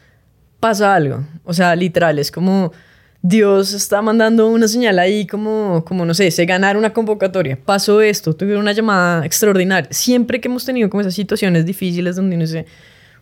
pasa 0.60 0.96
algo. 0.96 1.24
O 1.44 1.54
sea, 1.54 1.76
literal, 1.76 2.20
es 2.20 2.32
como 2.32 2.72
Dios 3.22 3.74
está 3.74 4.02
mandando 4.02 4.48
una 4.48 4.68
señal 4.68 4.98
ahí 4.98 5.28
como, 5.28 5.84
como 5.86 6.06
no 6.06 6.14
sé, 6.14 6.32
se 6.32 6.46
ganar 6.46 6.78
una 6.78 6.94
convocatoria, 6.94 7.58
pasó 7.58 8.02
esto, 8.02 8.34
tuve 8.34 8.58
una 8.58 8.72
llamada 8.72 9.26
extraordinaria. 9.26 9.92
Siempre 9.92 10.40
que 10.40 10.48
hemos 10.48 10.64
tenido 10.64 10.90
como 10.90 11.02
esas 11.02 11.16
situaciones 11.16 11.66
difíciles 11.66 12.16
donde 12.16 12.36
uno 12.36 12.46
dice, 12.46 12.66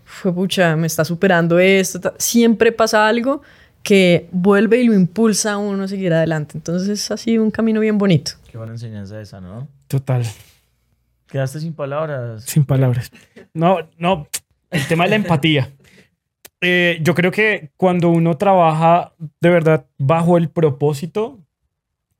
fue 0.03 0.33
pucha, 0.33 0.75
me 0.75 0.87
está 0.87 1.03
superando 1.03 1.57
esto, 1.57 2.13
siempre 2.17 2.71
pasa 2.71 3.07
algo 3.07 3.41
que 3.81 4.27
vuelve 4.31 4.81
y 4.81 4.85
lo 4.85 4.93
impulsa 4.93 5.53
a 5.53 5.57
uno 5.57 5.85
a 5.85 5.87
seguir 5.87 6.13
adelante. 6.13 6.57
Entonces 6.57 7.09
ha 7.09 7.17
sido 7.17 7.43
un 7.43 7.51
camino 7.51 7.79
bien 7.79 7.97
bonito. 7.97 8.33
Qué 8.51 8.57
buena 8.57 8.73
enseñanza 8.73 9.19
esa, 9.19 9.41
¿no? 9.41 9.67
Total. 9.87 10.23
Quedaste 11.27 11.59
sin 11.59 11.73
palabras. 11.73 12.43
Sin 12.43 12.65
palabras. 12.65 13.11
No, 13.53 13.79
no, 13.97 14.27
el 14.69 14.85
tema 14.87 15.05
de 15.05 15.11
la 15.11 15.15
empatía. 15.15 15.71
Eh, 16.61 16.99
yo 17.01 17.13
creo 17.13 17.31
que 17.31 17.71
cuando 17.77 18.09
uno 18.09 18.37
trabaja 18.37 19.13
de 19.41 19.49
verdad 19.49 19.85
bajo 19.97 20.37
el 20.37 20.49
propósito, 20.49 21.39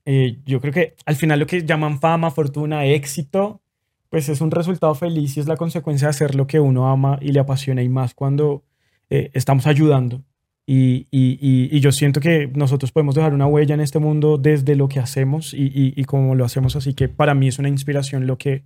eh, 0.06 0.38
yo 0.46 0.62
creo 0.62 0.74
que 0.74 0.96
al 1.06 1.16
final 1.16 1.40
lo 1.40 1.48
que 1.48 1.66
llaman 1.66 2.00
fama, 2.00 2.32
fortuna, 2.32 2.86
éxito, 2.86 3.62
pues 4.10 4.30
es 4.30 4.40
un 4.40 4.52
resultado 4.52 4.94
feliz 4.96 5.36
y 5.36 5.40
es 5.40 5.48
la 5.48 5.58
consecuencia 5.58 6.08
de 6.08 6.12
hacer 6.12 6.36
lo 6.36 6.48
que 6.48 6.60
uno 6.60 6.88
ama 6.88 7.20
y 7.22 7.32
le 7.32 7.40
apasiona 7.40 7.84
y 7.84 7.90
más 7.90 8.14
cuando 8.14 8.64
eh, 9.10 9.32
estamos 9.34 9.68
ayudando. 9.68 10.24
Y, 10.70 11.08
y, 11.12 11.40
y, 11.42 11.80
yo 11.80 11.94
siento 11.94 12.20
que 12.20 12.52
nosotros 12.54 12.92
podemos 12.92 13.16
dejar 13.16 13.34
una 13.34 13.48
huella 13.48 13.74
en 13.74 13.80
este 13.80 14.00
mundo 14.00 14.38
desde 14.38 14.76
lo 14.76 14.90
que 14.90 15.00
hacemos 15.00 15.54
y, 15.54 16.04
cómo 16.04 16.36
lo 16.36 16.44
hacemos. 16.44 16.76
Así 16.76 16.94
que 16.94 17.08
para 17.08 17.34
mí 17.34 17.48
es 17.48 17.58
una 17.58 17.70
inspiración 17.70 18.28
lo 18.28 18.38
que, 18.38 18.66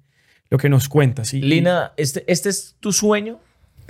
lo 0.50 0.58
que 0.58 0.68
nos 0.68 0.90
cuentas. 0.90 1.32
Lina, 1.32 1.94
¿este, 1.98 2.24
¿este 2.26 2.50
es 2.50 2.76
tu 2.80 2.92
sueño? 2.92 3.40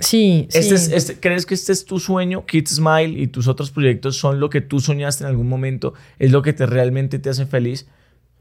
Sí, 0.02 0.48
este 0.52 0.78
sí. 0.78 0.92
este, 0.94 1.20
¿Crees 1.20 1.46
que 1.46 1.54
este 1.54 1.72
es 1.72 1.84
tu 1.84 1.98
sueño? 1.98 2.44
Kid 2.46 2.66
Smile 2.66 3.20
y 3.20 3.28
tus 3.28 3.48
otros 3.48 3.70
proyectos 3.70 4.16
son 4.16 4.40
lo 4.40 4.50
que 4.50 4.60
tú 4.60 4.80
soñaste 4.80 5.24
en 5.24 5.30
algún 5.30 5.48
momento, 5.48 5.94
es 6.18 6.30
lo 6.30 6.42
que 6.42 6.52
te 6.52 6.66
realmente 6.66 7.18
te 7.18 7.30
hace 7.30 7.46
feliz. 7.46 7.86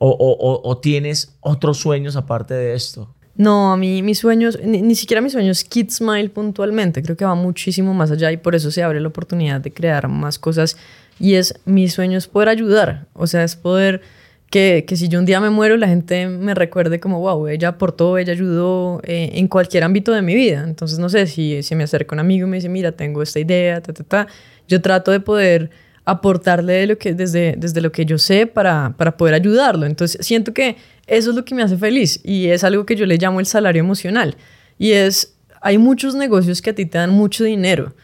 ¿O, 0.03 0.09
o, 0.09 0.67
o 0.67 0.77
tienes 0.79 1.37
otros 1.41 1.77
sueños 1.77 2.15
aparte 2.15 2.55
de 2.55 2.73
esto? 2.73 3.13
No, 3.35 3.71
a 3.71 3.77
mí 3.77 4.01
mis 4.01 4.19
sueños, 4.19 4.59
ni, 4.63 4.81
ni, 4.81 4.95
siquiera 4.95 5.21
mis 5.21 5.31
sueños 5.31 5.63
Kid 5.63 5.89
Smile 5.89 6.29
puntualmente, 6.29 7.01
creo 7.01 7.15
que 7.15 7.23
va 7.23 7.35
muchísimo 7.35 7.93
más 7.93 8.11
allá 8.11 8.31
y 8.31 8.37
por 8.37 8.55
eso 8.55 8.71
se 8.71 8.83
abre 8.83 8.99
la 8.99 9.07
oportunidad 9.07 9.61
de 9.61 9.71
crear 9.71 10.07
más 10.09 10.37
cosas 10.37 10.75
y 11.19 11.35
es 11.35 11.53
mi 11.65 11.87
sueño 11.87 12.17
es 12.17 12.27
poder 12.27 12.49
ayudar, 12.49 13.07
o 13.13 13.27
sea, 13.27 13.43
es 13.43 13.55
poder 13.55 14.01
que, 14.51 14.83
que 14.85 14.97
si 14.97 15.07
yo 15.07 15.17
un 15.17 15.25
día 15.25 15.39
me 15.39 15.49
muero 15.49 15.77
la 15.77 15.87
gente 15.87 16.27
me 16.27 16.53
recuerde 16.53 16.99
como, 16.99 17.19
wow, 17.21 17.47
ella 17.47 17.69
aportó, 17.69 18.17
ella 18.17 18.33
ayudó 18.33 19.01
eh, 19.03 19.31
en 19.33 19.47
cualquier 19.47 19.85
ámbito 19.85 20.11
de 20.11 20.21
mi 20.21 20.35
vida, 20.35 20.63
entonces 20.67 20.99
no 20.99 21.09
sé, 21.09 21.25
si, 21.25 21.63
si 21.63 21.73
me 21.73 21.85
acerca 21.85 22.13
un 22.13 22.19
amigo 22.19 22.45
y 22.45 22.49
me 22.49 22.57
dice, 22.57 22.67
mira, 22.67 22.91
tengo 22.91 23.23
esta 23.23 23.39
idea, 23.39 23.81
ta, 23.81 23.93
ta, 23.93 24.03
ta, 24.03 24.27
yo 24.67 24.81
trato 24.81 25.09
de 25.11 25.21
poder 25.21 25.71
aportarle 26.03 26.85
lo 26.85 26.97
que, 26.97 27.13
desde, 27.13 27.55
desde 27.57 27.79
lo 27.79 27.93
que 27.93 28.05
yo 28.05 28.17
sé 28.17 28.45
para, 28.45 28.93
para 28.97 29.15
poder 29.15 29.35
ayudarlo, 29.35 29.85
entonces 29.85 30.25
siento 30.25 30.53
que 30.53 30.75
eso 31.07 31.29
es 31.29 31.35
lo 31.35 31.45
que 31.45 31.55
me 31.55 31.63
hace 31.63 31.77
feliz 31.77 32.19
y 32.21 32.47
es 32.47 32.65
algo 32.65 32.85
que 32.85 32.97
yo 32.97 33.05
le 33.05 33.17
llamo 33.17 33.39
el 33.39 33.45
salario 33.45 33.79
emocional. 33.79 34.35
Y 34.77 34.91
es, 34.91 35.37
hay 35.61 35.77
muchos 35.77 36.13
negocios 36.13 36.61
que 36.61 36.71
a 36.71 36.75
ti 36.75 36.85
te 36.85 36.97
dan 36.97 37.11
mucho 37.11 37.45
dinero, 37.45 37.95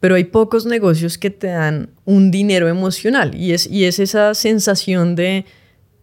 pero 0.00 0.16
hay 0.16 0.24
pocos 0.24 0.66
negocios 0.66 1.16
que 1.16 1.30
te 1.30 1.46
dan 1.46 1.90
un 2.04 2.32
dinero 2.32 2.68
emocional. 2.68 3.36
Y 3.36 3.52
es, 3.52 3.68
y 3.68 3.84
es 3.84 4.00
esa 4.00 4.34
sensación 4.34 5.14
de, 5.14 5.44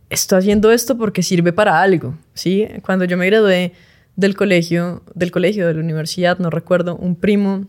estoy 0.09 0.39
haciendo 0.39 0.71
esto 0.71 0.97
porque 0.97 1.23
sirve 1.23 1.53
para 1.53 1.81
algo. 1.81 2.15
¿sí? 2.33 2.67
Cuando 2.81 3.05
yo 3.05 3.17
me 3.17 3.25
gradué 3.25 3.73
del 4.15 4.35
colegio, 4.35 5.03
del 5.15 5.31
colegio, 5.31 5.67
de 5.67 5.73
la 5.73 5.79
universidad, 5.79 6.39
no 6.39 6.49
recuerdo, 6.49 6.95
un 6.95 7.15
primo 7.15 7.65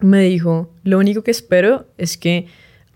me 0.00 0.22
dijo, 0.22 0.70
lo 0.84 0.98
único 0.98 1.22
que 1.22 1.30
espero 1.30 1.86
es 1.98 2.16
que 2.16 2.46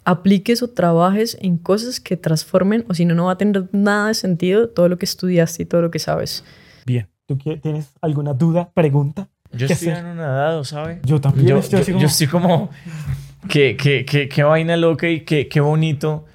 apliques 0.05 0.63
o 0.63 0.69
trabajes 0.69 1.37
en 1.41 1.59
cosas 1.59 2.01
que 2.01 2.17
transformen 2.17 2.85
o 2.89 2.95
si 2.95 3.05
no, 3.05 3.15
no 3.15 3.27
va 3.27 3.33
a 3.33 3.39
tener 3.39 3.69
nada 3.73 4.09
de 4.09 4.15
sentido 4.15 4.69
todo 4.69 4.89
lo 4.89 4.99
que 4.99 5.05
estudiaste 5.05 5.63
y 5.63 5.67
todo 5.67 5.83
lo 5.83 5.91
que 5.91 5.99
sabes. 5.99 6.45
Bien, 6.87 7.09
¿tú 7.27 7.37
tienes 7.37 7.93
alguna 8.01 8.35
duda, 8.35 8.71
pregunta? 8.73 9.29
Yo 9.53 9.67
estoy 9.67 9.91
anonadado, 9.91 10.65
¿sabes? 10.65 10.99
Yo 11.05 11.21
también. 11.21 11.47
Yo 11.47 11.59
estoy, 11.59 11.81
yo, 11.81 11.87
como... 11.87 12.01
yo 12.01 12.07
estoy 12.07 12.27
como... 12.27 12.71
Qué, 13.49 13.77
qué, 13.77 14.05
qué, 14.05 14.29
qué 14.29 14.45
vaina 14.45 14.77
loca 14.77 15.09
y 15.09 15.23
qué, 15.23 15.49
qué 15.49 15.59
bonito 15.61 16.27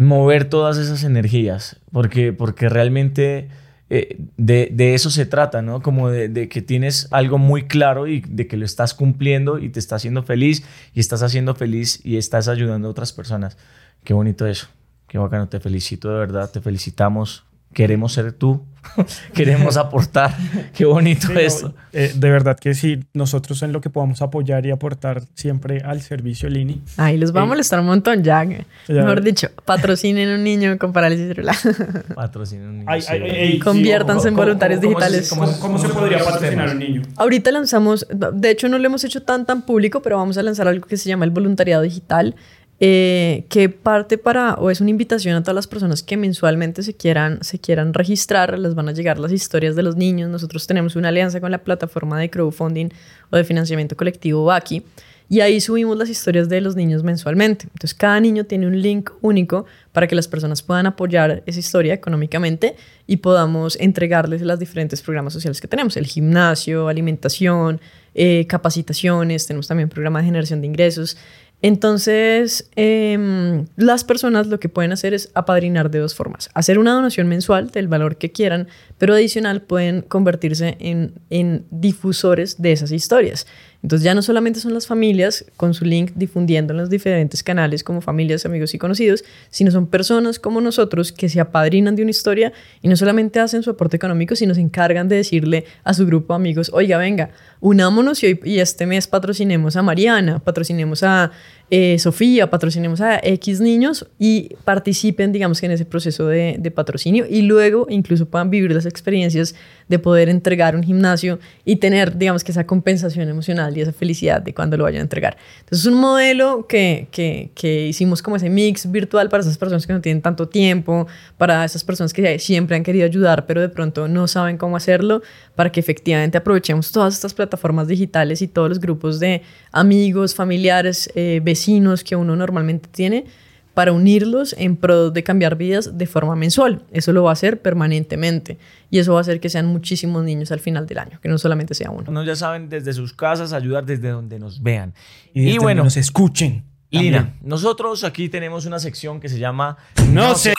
mover 0.00 0.46
todas 0.46 0.78
esas 0.78 1.04
energías, 1.04 1.76
porque, 1.92 2.32
porque 2.32 2.70
realmente 2.70 3.48
eh, 3.90 4.16
de, 4.38 4.70
de, 4.72 4.94
eso 4.94 5.10
se 5.10 5.26
trata, 5.26 5.60
¿no? 5.60 5.82
Como 5.82 6.08
de, 6.08 6.30
de, 6.30 6.48
que 6.48 6.62
tienes 6.62 7.06
algo 7.10 7.36
muy 7.36 7.64
claro 7.64 8.06
y 8.06 8.22
de 8.22 8.46
que 8.46 8.56
lo 8.56 8.64
estás 8.64 8.94
cumpliendo 8.94 9.58
y 9.58 9.68
te 9.68 9.78
está 9.78 9.96
haciendo 9.96 10.22
feliz 10.22 10.64
y 10.94 11.00
estás 11.00 11.22
haciendo 11.22 11.54
feliz 11.54 12.00
y 12.02 12.16
estás 12.16 12.48
ayudando 12.48 12.88
a 12.88 12.92
otras 12.92 13.12
personas. 13.12 13.58
Qué 14.02 14.14
bonito 14.14 14.46
eso. 14.46 14.68
Qué 15.06 15.18
bacano. 15.18 15.48
Te 15.48 15.60
felicito 15.60 16.10
de 16.10 16.18
verdad. 16.18 16.50
Te 16.50 16.62
felicitamos 16.62 17.44
queremos 17.72 18.12
ser 18.12 18.32
tú, 18.32 18.64
queremos 19.34 19.76
aportar. 19.76 20.34
Qué 20.74 20.84
bonito 20.84 21.28
sí, 21.28 21.34
esto. 21.36 21.68
No, 21.68 21.74
eh, 21.92 22.12
de 22.14 22.30
verdad 22.30 22.58
que 22.58 22.74
sí, 22.74 23.00
nosotros 23.12 23.62
en 23.62 23.72
lo 23.72 23.80
que 23.80 23.90
podamos 23.90 24.22
apoyar 24.22 24.64
y 24.66 24.70
aportar 24.70 25.22
siempre 25.34 25.82
al 25.82 26.00
servicio 26.00 26.48
Lini. 26.48 26.82
Ay, 26.96 27.18
los 27.18 27.34
va 27.34 27.42
a 27.42 27.44
molestar 27.44 27.80
un 27.80 27.86
montón 27.86 28.22
ya. 28.22 28.44
ya. 28.44 28.64
Mejor 28.88 29.22
dicho, 29.22 29.48
patrocinen 29.64 30.30
un 30.30 30.44
niño 30.44 30.78
con 30.78 30.92
parálisis 30.92 31.28
cerebral. 31.28 31.56
patrocinen 32.14 32.68
un 32.68 32.78
niño. 32.78 32.86
Ay, 32.88 33.02
ay, 33.08 33.22
ay, 33.22 33.58
Conviértanse 33.58 34.22
sí, 34.22 34.28
en 34.28 34.36
voluntarios 34.36 34.80
¿cómo, 34.80 34.90
digitales. 34.90 35.28
¿cómo, 35.28 35.42
cómo, 35.46 35.60
cómo 35.60 35.78
se 35.78 35.88
podría 35.88 36.24
patrocinar 36.24 36.70
un 36.70 36.78
niño? 36.78 37.02
Ahorita 37.16 37.50
lanzamos, 37.52 38.06
de 38.10 38.50
hecho 38.50 38.68
no 38.68 38.78
lo 38.78 38.86
hemos 38.86 39.04
hecho 39.04 39.22
tan 39.22 39.46
tan 39.46 39.62
público, 39.62 40.02
pero 40.02 40.16
vamos 40.16 40.38
a 40.38 40.42
lanzar 40.42 40.68
algo 40.68 40.86
que 40.86 40.96
se 40.96 41.08
llama 41.08 41.24
el 41.24 41.30
voluntariado 41.30 41.82
digital. 41.82 42.34
Eh, 42.82 43.44
que 43.50 43.68
parte 43.68 44.16
para, 44.16 44.54
o 44.54 44.70
es 44.70 44.80
una 44.80 44.88
invitación 44.88 45.36
a 45.36 45.42
todas 45.42 45.54
las 45.54 45.66
personas 45.66 46.02
que 46.02 46.16
mensualmente 46.16 46.82
se 46.82 46.94
quieran, 46.94 47.44
se 47.44 47.58
quieran 47.58 47.92
registrar, 47.92 48.58
les 48.58 48.74
van 48.74 48.88
a 48.88 48.92
llegar 48.92 49.18
las 49.18 49.32
historias 49.32 49.76
de 49.76 49.82
los 49.82 49.96
niños. 49.96 50.30
Nosotros 50.30 50.66
tenemos 50.66 50.96
una 50.96 51.08
alianza 51.08 51.42
con 51.42 51.50
la 51.50 51.58
plataforma 51.58 52.18
de 52.18 52.30
crowdfunding 52.30 52.88
o 53.28 53.36
de 53.36 53.44
financiamiento 53.44 53.96
colectivo 53.96 54.46
Baki. 54.46 54.82
y 55.28 55.40
ahí 55.40 55.60
subimos 55.60 55.96
las 55.98 56.08
historias 56.08 56.48
de 56.48 56.62
los 56.62 56.74
niños 56.74 57.02
mensualmente. 57.02 57.64
Entonces 57.64 57.92
cada 57.92 58.18
niño 58.18 58.44
tiene 58.44 58.66
un 58.66 58.80
link 58.80 59.10
único 59.20 59.66
para 59.92 60.06
que 60.06 60.14
las 60.14 60.26
personas 60.26 60.62
puedan 60.62 60.86
apoyar 60.86 61.42
esa 61.44 61.58
historia 61.58 61.92
económicamente 61.92 62.76
y 63.06 63.18
podamos 63.18 63.76
entregarles 63.78 64.40
los 64.40 64.58
diferentes 64.58 65.02
programas 65.02 65.34
sociales 65.34 65.60
que 65.60 65.68
tenemos, 65.68 65.98
el 65.98 66.06
gimnasio, 66.06 66.88
alimentación, 66.88 67.78
eh, 68.14 68.46
capacitaciones, 68.48 69.46
tenemos 69.46 69.68
también 69.68 69.90
programa 69.90 70.20
de 70.20 70.24
generación 70.24 70.62
de 70.62 70.66
ingresos. 70.66 71.18
Entonces, 71.62 72.70
em, 72.74 73.66
las 73.76 74.04
personas 74.04 74.46
lo 74.46 74.58
que 74.60 74.70
pueden 74.70 74.92
hacer 74.92 75.12
es 75.12 75.30
apadrinar 75.34 75.90
de 75.90 75.98
dos 75.98 76.14
formas. 76.14 76.48
Hacer 76.54 76.78
una 76.78 76.94
donación 76.94 77.28
mensual 77.28 77.70
del 77.70 77.86
valor 77.86 78.16
que 78.16 78.32
quieran, 78.32 78.68
pero 78.96 79.14
adicional 79.14 79.62
pueden 79.62 80.00
convertirse 80.00 80.76
en, 80.80 81.14
en 81.28 81.66
difusores 81.70 82.62
de 82.62 82.72
esas 82.72 82.92
historias. 82.92 83.46
Entonces 83.82 84.04
ya 84.04 84.14
no 84.14 84.22
solamente 84.22 84.60
son 84.60 84.74
las 84.74 84.86
familias 84.86 85.46
con 85.56 85.72
su 85.72 85.84
link 85.84 86.12
difundiendo 86.14 86.72
en 86.72 86.78
los 86.78 86.90
diferentes 86.90 87.42
canales 87.42 87.82
como 87.82 88.00
familias, 88.00 88.44
amigos 88.44 88.74
y 88.74 88.78
conocidos, 88.78 89.24
sino 89.48 89.70
son 89.70 89.86
personas 89.86 90.38
como 90.38 90.60
nosotros 90.60 91.12
que 91.12 91.28
se 91.28 91.40
apadrinan 91.40 91.96
de 91.96 92.02
una 92.02 92.10
historia 92.10 92.52
y 92.82 92.88
no 92.88 92.96
solamente 92.96 93.40
hacen 93.40 93.62
su 93.62 93.70
aporte 93.70 93.96
económico, 93.96 94.36
sino 94.36 94.54
se 94.54 94.60
encargan 94.60 95.08
de 95.08 95.16
decirle 95.16 95.64
a 95.82 95.94
su 95.94 96.04
grupo 96.06 96.34
de 96.34 96.36
amigos, 96.36 96.70
oiga, 96.74 96.98
venga, 96.98 97.30
unámonos 97.60 98.22
y, 98.22 98.38
y 98.44 98.58
este 98.58 98.86
mes 98.86 99.06
patrocinemos 99.06 99.76
a 99.76 99.82
Mariana, 99.82 100.40
patrocinemos 100.40 101.02
a 101.02 101.30
eh, 101.70 101.98
Sofía, 101.98 102.50
patrocinemos 102.50 103.00
a 103.00 103.20
X 103.22 103.60
niños 103.60 104.06
y 104.18 104.54
participen, 104.64 105.32
digamos 105.32 105.60
que 105.60 105.66
en 105.66 105.72
ese 105.72 105.84
proceso 105.84 106.26
de, 106.26 106.72
patrocinio 106.74 107.26
y 107.28 107.42
luego 107.42 107.86
incluso 107.90 108.26
puedan 108.26 108.50
vivir 108.50 108.72
las 108.72 108.86
experiencias 108.86 109.54
de 109.88 109.98
poder 109.98 110.28
entregar 110.28 110.76
un 110.76 110.84
gimnasio 110.84 111.40
y 111.64 111.76
tener, 111.76 112.16
digamos 112.16 112.44
que 112.44 112.52
esa 112.52 112.64
compensación 112.64 113.28
emocional 113.28 113.76
y 113.76 113.80
esa 113.80 113.92
felicidad 113.92 114.40
de 114.40 114.54
cuando 114.54 114.76
lo 114.76 114.84
vayan 114.84 115.00
a 115.00 115.02
entregar. 115.02 115.36
Entonces 115.60 115.86
es 115.86 115.92
un 115.92 115.98
modelo 115.98 116.66
que, 116.68 117.08
que, 117.10 117.50
que 117.54 117.86
hicimos 117.88 118.22
como 118.22 118.36
ese 118.36 118.50
mix 118.50 118.90
virtual 118.90 119.28
para 119.28 119.42
esas 119.42 119.58
personas 119.58 119.86
que 119.86 119.92
no 119.92 120.00
tienen 120.00 120.22
tanto 120.22 120.48
tiempo, 120.48 121.06
para 121.38 121.64
esas 121.64 121.82
personas 121.82 122.12
que 122.12 122.38
siempre 122.38 122.76
han 122.76 122.82
querido 122.82 123.04
ayudar 123.04 123.46
pero 123.46 123.60
de 123.60 123.68
pronto 123.68 124.08
no 124.08 124.26
saben 124.28 124.56
cómo 124.56 124.76
hacerlo, 124.76 125.22
para 125.54 125.70
que 125.70 125.80
efectivamente 125.80 126.38
aprovechemos 126.38 126.90
todas 126.92 127.14
estas 127.14 127.34
plataformas 127.34 127.88
digitales 127.88 128.42
y 128.42 128.48
todos 128.48 128.68
los 128.68 128.80
grupos 128.80 129.20
de 129.20 129.42
amigos, 129.72 130.34
familiares, 130.34 131.10
eh, 131.14 131.40
vecinos, 131.42 131.59
vecinos 131.60 132.04
que 132.04 132.16
uno 132.16 132.36
normalmente 132.36 132.88
tiene 132.90 133.26
para 133.74 133.92
unirlos 133.92 134.54
en 134.58 134.76
pro 134.76 135.10
de 135.10 135.22
cambiar 135.22 135.56
vidas 135.56 135.96
de 135.96 136.06
forma 136.06 136.34
mensual. 136.34 136.82
Eso 136.90 137.12
lo 137.12 137.22
va 137.22 137.30
a 137.30 137.32
hacer 137.34 137.60
permanentemente 137.60 138.58
y 138.90 138.98
eso 138.98 139.12
va 139.12 139.18
a 139.18 139.22
hacer 139.22 139.40
que 139.40 139.48
sean 139.48 139.66
muchísimos 139.66 140.24
niños 140.24 140.50
al 140.50 140.60
final 140.60 140.86
del 140.86 140.98
año, 140.98 141.20
que 141.20 141.28
no 141.28 141.38
solamente 141.38 141.74
sea 141.74 141.90
uno. 141.90 142.10
No, 142.10 142.24
ya 142.24 142.34
saben, 142.34 142.68
desde 142.68 142.92
sus 142.92 143.12
casas, 143.12 143.52
ayudar 143.52 143.84
desde 143.84 144.08
donde 144.08 144.38
nos 144.38 144.62
vean. 144.62 144.94
Y, 145.34 145.58
bueno, 145.58 145.84
nos 145.84 145.96
escuchen. 145.96 146.64
Lina, 146.90 147.34
nosotros 147.42 148.02
aquí 148.02 148.28
tenemos 148.28 148.66
una 148.66 148.80
sección 148.80 149.20
que 149.20 149.28
se 149.28 149.38
llama 149.38 149.76
No, 150.08 150.34
sé. 150.34 150.52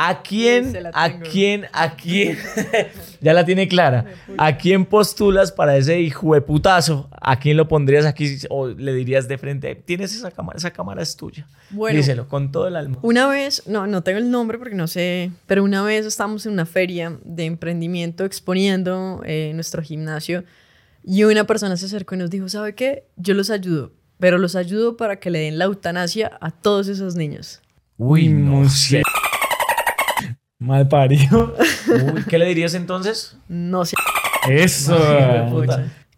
¿A 0.00 0.22
quién, 0.22 0.72
a 0.94 1.18
quién, 1.18 1.66
a 1.72 1.96
quién, 1.96 2.38
ya 3.20 3.32
la 3.34 3.44
tiene 3.44 3.66
clara, 3.66 4.04
a 4.36 4.56
quién 4.56 4.86
postulas 4.86 5.50
para 5.50 5.76
ese 5.76 6.00
hijo 6.00 6.34
de 6.34 6.40
putazo? 6.40 7.10
¿A 7.20 7.40
quién 7.40 7.56
lo 7.56 7.66
pondrías 7.66 8.06
aquí 8.06 8.38
o 8.48 8.68
le 8.68 8.92
dirías 8.92 9.26
de 9.26 9.38
frente, 9.38 9.74
tienes 9.74 10.14
esa 10.14 10.30
cámara, 10.30 10.56
esa 10.56 10.70
cámara 10.70 11.02
es 11.02 11.16
tuya? 11.16 11.48
Bueno, 11.70 11.96
Díselo 11.96 12.28
con 12.28 12.52
todo 12.52 12.68
el 12.68 12.76
alma. 12.76 12.98
Una 13.02 13.26
vez, 13.26 13.64
no, 13.66 13.88
no 13.88 14.04
tengo 14.04 14.18
el 14.18 14.30
nombre 14.30 14.56
porque 14.58 14.76
no 14.76 14.86
sé, 14.86 15.32
pero 15.46 15.64
una 15.64 15.82
vez 15.82 16.06
estábamos 16.06 16.46
en 16.46 16.52
una 16.52 16.64
feria 16.64 17.18
de 17.24 17.46
emprendimiento 17.46 18.24
exponiendo 18.24 19.20
eh, 19.24 19.50
nuestro 19.54 19.82
gimnasio 19.82 20.44
y 21.02 21.24
una 21.24 21.42
persona 21.44 21.76
se 21.76 21.86
acercó 21.86 22.14
y 22.14 22.18
nos 22.18 22.30
dijo, 22.30 22.48
¿sabe 22.48 22.76
qué? 22.76 23.08
Yo 23.16 23.34
los 23.34 23.50
ayudo, 23.50 23.90
pero 24.20 24.38
los 24.38 24.54
ayudo 24.54 24.96
para 24.96 25.18
que 25.18 25.30
le 25.30 25.40
den 25.40 25.58
la 25.58 25.64
eutanasia 25.64 26.38
a 26.40 26.52
todos 26.52 26.86
esos 26.86 27.16
niños. 27.16 27.62
Uy, 27.96 28.28
no 28.28 28.68
sé. 28.68 29.02
Mal 30.58 30.88
parido. 30.88 31.54
¿qué 32.28 32.38
le 32.38 32.46
dirías 32.46 32.74
entonces? 32.74 33.36
No 33.48 33.84
sé. 33.84 33.96
Eso. 34.48 34.98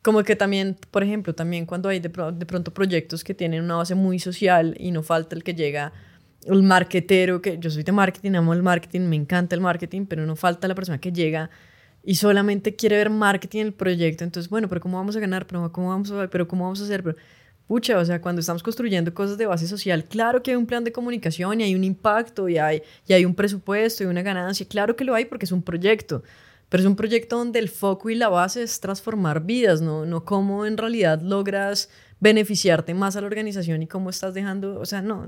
Como 0.02 0.22
que 0.22 0.34
también, 0.34 0.76
por 0.90 1.02
ejemplo, 1.02 1.34
también 1.34 1.66
cuando 1.66 1.90
hay 1.90 2.00
de, 2.00 2.08
pronto 2.08 2.72
proyectos 2.72 3.22
que 3.22 3.34
tienen 3.34 3.62
una 3.62 3.76
base 3.76 3.94
muy 3.94 4.18
social 4.18 4.74
y 4.78 4.92
no 4.92 5.02
falta 5.02 5.36
el 5.36 5.44
que 5.44 5.54
llega, 5.54 5.92
el 6.46 6.62
marketero, 6.62 7.42
que 7.42 7.58
yo 7.58 7.68
soy 7.68 7.82
de 7.82 7.92
marketing, 7.92 8.32
amo 8.32 8.54
el 8.54 8.62
marketing, 8.62 9.00
me 9.02 9.16
encanta 9.16 9.54
el 9.54 9.60
marketing, 9.60 10.06
pero 10.06 10.24
no 10.24 10.36
falta 10.36 10.66
la 10.68 10.74
persona 10.74 10.98
que 10.98 11.12
llega 11.12 11.50
y 12.02 12.14
solamente 12.14 12.76
quiere 12.76 12.96
ver 12.96 13.10
marketing 13.10 13.60
en 13.60 13.66
el 13.66 13.72
proyecto. 13.74 14.24
Entonces, 14.24 14.48
bueno, 14.48 14.68
pero 14.68 14.80
¿cómo 14.80 14.96
vamos 14.96 15.16
a 15.16 15.20
ganar? 15.20 15.46
¿Pero 15.46 15.70
cómo 15.70 15.90
vamos 15.90 16.10
a, 16.10 16.28
pero 16.28 16.48
cómo 16.48 16.64
vamos 16.64 16.80
a 16.80 16.84
hacer? 16.84 17.02
Pero, 17.02 17.16
pucha, 17.70 17.98
o 17.98 18.04
sea, 18.04 18.20
cuando 18.20 18.40
estamos 18.40 18.64
construyendo 18.64 19.14
cosas 19.14 19.38
de 19.38 19.46
base 19.46 19.68
social, 19.68 20.04
claro 20.04 20.42
que 20.42 20.50
hay 20.50 20.56
un 20.56 20.66
plan 20.66 20.82
de 20.82 20.90
comunicación 20.90 21.60
y 21.60 21.62
hay 21.62 21.76
un 21.76 21.84
impacto 21.84 22.48
y 22.48 22.58
hay, 22.58 22.82
y 23.06 23.12
hay 23.12 23.24
un 23.24 23.32
presupuesto 23.32 24.02
y 24.02 24.06
una 24.06 24.22
ganancia, 24.22 24.66
claro 24.68 24.96
que 24.96 25.04
lo 25.04 25.14
hay 25.14 25.26
porque 25.26 25.44
es 25.44 25.52
un 25.52 25.62
proyecto, 25.62 26.24
pero 26.68 26.80
es 26.80 26.86
un 26.88 26.96
proyecto 26.96 27.38
donde 27.38 27.60
el 27.60 27.68
foco 27.68 28.10
y 28.10 28.16
la 28.16 28.28
base 28.28 28.64
es 28.64 28.80
transformar 28.80 29.44
vidas, 29.44 29.80
no, 29.82 30.04
no 30.04 30.24
cómo 30.24 30.66
en 30.66 30.76
realidad 30.78 31.22
logras 31.22 31.90
beneficiarte 32.18 32.92
más 32.92 33.14
a 33.14 33.20
la 33.20 33.28
organización 33.28 33.84
y 33.84 33.86
cómo 33.86 34.10
estás 34.10 34.34
dejando, 34.34 34.80
o 34.80 34.84
sea, 34.84 35.00
no, 35.00 35.24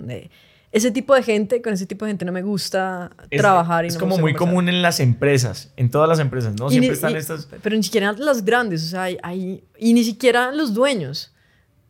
ese 0.73 0.91
tipo 0.91 1.15
de 1.15 1.23
gente, 1.23 1.63
con 1.63 1.73
ese 1.73 1.87
tipo 1.87 2.07
de 2.07 2.11
gente 2.11 2.25
no 2.25 2.33
me 2.33 2.43
gusta 2.43 3.13
trabajar. 3.31 3.85
Y 3.85 3.89
es 3.89 3.97
como 3.97 4.19
muy 4.19 4.35
común 4.35 4.69
en 4.69 4.83
las 4.83 4.99
empresas, 4.99 5.73
en 5.77 5.93
todas 5.93 6.09
las 6.09 6.19
empresas, 6.19 6.57
¿no? 6.59 6.71
Siempre 6.71 6.95
están 6.95 7.15
estas... 7.15 7.47
Pero 7.63 7.77
ni 7.77 7.85
siquiera 7.85 8.13
las 8.15 8.45
grandes, 8.45 8.83
o 8.83 8.87
sea, 8.89 9.05
hay, 9.05 9.17
hay, 9.23 9.63
y 9.79 9.95
ni 9.95 10.03
siquiera 10.03 10.51
los 10.51 10.75
dueños 10.75 11.32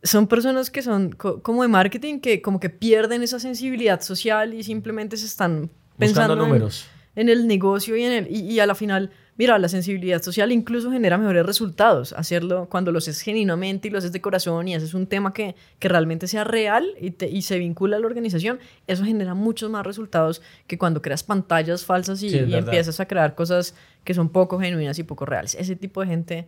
son 0.03 0.27
personas 0.27 0.69
que 0.69 0.81
son 0.81 1.11
como 1.11 1.61
de 1.61 1.69
marketing 1.69 2.19
que 2.19 2.41
como 2.41 2.59
que 2.59 2.69
pierden 2.69 3.23
esa 3.23 3.39
sensibilidad 3.39 4.01
social 4.01 4.53
y 4.53 4.63
simplemente 4.63 5.17
se 5.17 5.25
están 5.25 5.69
pensando 5.97 6.35
números. 6.35 6.87
En, 7.15 7.29
el 7.29 7.47
negocio 7.47 7.95
y 7.95 8.03
en 8.03 8.11
el 8.11 8.27
y, 8.29 8.59
a 8.59 8.65
la 8.65 8.75
final 8.75 9.11
mira 9.37 9.57
la 9.59 9.69
sensibilidad 9.69 10.21
social 10.21 10.51
incluso 10.51 10.91
genera 10.91 11.17
mejores 11.17 11.45
resultados. 11.45 12.11
Hacerlo 12.13 12.67
cuando 12.69 12.91
lo 12.91 12.97
haces 12.97 13.21
genuinamente 13.21 13.87
y 13.87 13.91
lo 13.91 13.97
haces 13.97 14.11
de 14.11 14.19
corazón 14.19 14.67
y 14.67 14.75
haces 14.75 14.93
un 14.93 15.07
tema 15.07 15.33
que, 15.33 15.55
que 15.79 15.87
realmente 15.87 16.27
sea 16.27 16.43
real 16.43 16.85
y, 16.99 17.15
y 17.25 17.41
se 17.43 17.57
vincula 17.57 17.97
a 17.97 17.99
la 17.99 18.07
organización 18.07 18.59
eso 18.87 19.05
genera 19.05 19.35
muchos 19.35 19.69
más 19.69 19.85
resultados 19.85 20.41
que 20.67 20.77
cuando 20.77 21.01
creas 21.01 21.23
pantallas 21.23 21.85
falsas 21.85 22.21
y, 22.23 22.27
y 22.27 22.55
empiezas 22.55 22.99
a 22.99 23.07
crear 23.07 23.35
cosas 23.35 23.73
que 24.03 24.13
son 24.13 24.29
poco 24.29 24.59
genuinas 24.59 24.99
y 24.99 25.03
poco 25.03 25.25
reales. 25.25 25.55
Ese 25.55 25.77
tipo 25.77 26.01
de 26.01 26.07
gente 26.07 26.47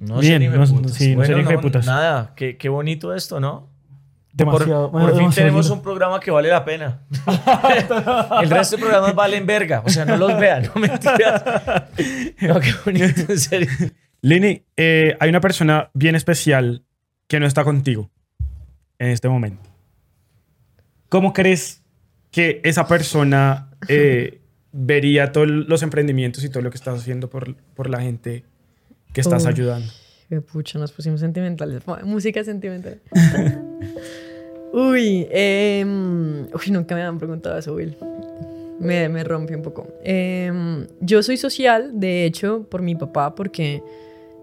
no 0.00 0.18
Bien, 0.18 0.42
no, 0.50 0.66
sí, 0.88 1.14
bueno, 1.14 1.42
no, 1.42 1.48
de 1.50 1.58
putas. 1.58 1.84
Nada, 1.84 2.32
qué, 2.34 2.56
qué, 2.56 2.70
bonito 2.70 3.14
esto, 3.14 3.38
¿no? 3.38 3.68
Demasiado. 4.32 4.90
Por, 4.90 5.14
fin 5.14 5.30
tenemos 5.30 5.68
un 5.68 5.82
programa 5.82 6.18
que 6.20 6.30
vale 6.30 6.48
la 6.48 6.64
pena. 6.64 7.02
El 8.42 8.48
resto 8.48 8.76
de 8.76 8.82
programas 8.82 9.14
valen 9.14 9.44
verga. 9.44 9.82
O 9.84 9.90
sea, 9.90 10.06
no 10.06 10.16
los 10.16 10.38
vean, 10.38 10.70
no 10.74 10.80
mentiras. 10.80 11.44
No, 12.40 12.58
qué 12.60 12.72
bonito, 12.84 13.20
en 13.28 13.38
serio. 13.38 13.68
Lini, 14.22 14.64
eh, 14.76 15.16
hay 15.20 15.28
una 15.28 15.42
persona 15.42 15.90
bien 15.92 16.14
especial 16.14 16.82
que 17.26 17.38
no 17.38 17.46
está 17.46 17.64
contigo 17.64 18.10
en 18.98 19.10
este 19.10 19.28
momento. 19.28 19.68
¿Cómo 21.10 21.34
crees 21.34 21.82
que 22.30 22.62
esa 22.64 22.86
persona 22.86 23.70
eh, 23.88 24.40
vería 24.72 25.32
todos 25.32 25.48
los 25.48 25.82
emprendimientos 25.82 26.42
y 26.44 26.48
todo 26.48 26.62
lo 26.62 26.70
que 26.70 26.76
estás 26.78 27.00
haciendo 27.00 27.28
por, 27.28 27.56
por 27.74 27.90
la 27.90 28.00
gente 28.00 28.44
que 29.12 29.20
estás 29.20 29.46
ayudando. 29.46 29.90
Qué 30.28 30.40
pucha, 30.40 30.78
nos 30.78 30.92
pusimos 30.92 31.20
sentimentales. 31.20 31.82
Música 32.04 32.44
sentimental. 32.44 33.00
uy, 34.72 35.26
em, 35.30 36.42
uy, 36.42 36.70
nunca 36.70 36.94
me 36.94 37.02
han 37.02 37.18
preguntado 37.18 37.58
eso, 37.58 37.74
Will. 37.74 37.96
Me, 38.78 39.08
me 39.08 39.24
rompe 39.24 39.56
un 39.56 39.62
poco. 39.62 39.88
Em, 40.04 40.86
yo 41.00 41.22
soy 41.22 41.36
social, 41.36 41.98
de 41.98 42.24
hecho, 42.24 42.66
por 42.70 42.80
mi 42.80 42.94
papá, 42.94 43.34
porque, 43.34 43.82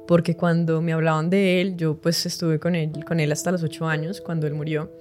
porque 0.07 0.35
cuando 0.35 0.81
me 0.81 0.91
hablaban 0.91 1.29
de 1.29 1.61
él, 1.61 1.77
yo 1.77 1.95
pues 1.95 2.25
estuve 2.25 2.59
con 2.59 2.75
él, 2.75 2.91
con 3.05 3.19
él 3.21 3.31
hasta 3.31 3.51
los 3.51 3.63
ocho 3.63 3.87
años, 3.87 4.19
cuando 4.19 4.45
él 4.45 4.53
murió. 4.53 4.91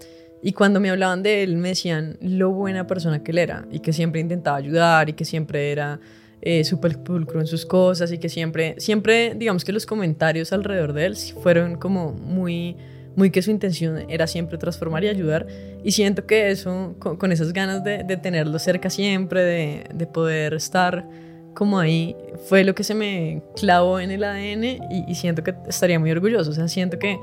Y 0.40 0.52
cuando 0.52 0.78
me 0.78 0.90
hablaban 0.90 1.24
de 1.24 1.42
él, 1.42 1.56
me 1.56 1.70
decían 1.70 2.16
lo 2.20 2.52
buena 2.52 2.86
persona 2.86 3.24
que 3.24 3.32
él 3.32 3.38
era 3.38 3.66
y 3.72 3.80
que 3.80 3.92
siempre 3.92 4.20
intentaba 4.20 4.56
ayudar 4.58 5.08
y 5.08 5.14
que 5.14 5.24
siempre 5.24 5.72
era 5.72 5.98
eh, 6.42 6.64
súper 6.64 6.98
pulcro 6.98 7.40
en 7.40 7.46
sus 7.46 7.64
cosas 7.66 8.12
y 8.12 8.18
que 8.18 8.28
siempre, 8.28 8.76
siempre, 8.78 9.34
digamos 9.34 9.64
que 9.64 9.72
los 9.72 9.86
comentarios 9.86 10.52
alrededor 10.52 10.92
de 10.92 11.06
él 11.06 11.16
fueron 11.16 11.76
como 11.76 12.12
muy, 12.12 12.76
muy 13.16 13.30
que 13.30 13.42
su 13.42 13.50
intención 13.50 14.04
era 14.08 14.26
siempre 14.26 14.58
transformar 14.58 15.02
y 15.04 15.08
ayudar. 15.08 15.46
Y 15.82 15.92
siento 15.92 16.26
que 16.26 16.50
eso, 16.50 16.94
con, 16.98 17.32
esas 17.32 17.52
ganas 17.52 17.82
de, 17.82 18.04
de, 18.04 18.16
tenerlo 18.16 18.58
cerca 18.58 18.90
siempre, 18.90 19.42
de, 19.42 19.84
de, 19.92 20.06
poder 20.06 20.54
estar 20.54 21.08
como 21.54 21.78
ahí, 21.78 22.14
fue 22.48 22.64
lo 22.64 22.74
que 22.74 22.84
se 22.84 22.94
me 22.94 23.42
clavó 23.56 23.98
en 23.98 24.10
el 24.10 24.22
ADN 24.22 24.64
y, 25.08 25.14
siento 25.14 25.42
que 25.42 25.54
estaría 25.66 25.98
muy 25.98 26.10
orgulloso. 26.10 26.50
O 26.50 26.54
sea, 26.54 26.68
siento 26.68 26.98
que, 26.98 27.18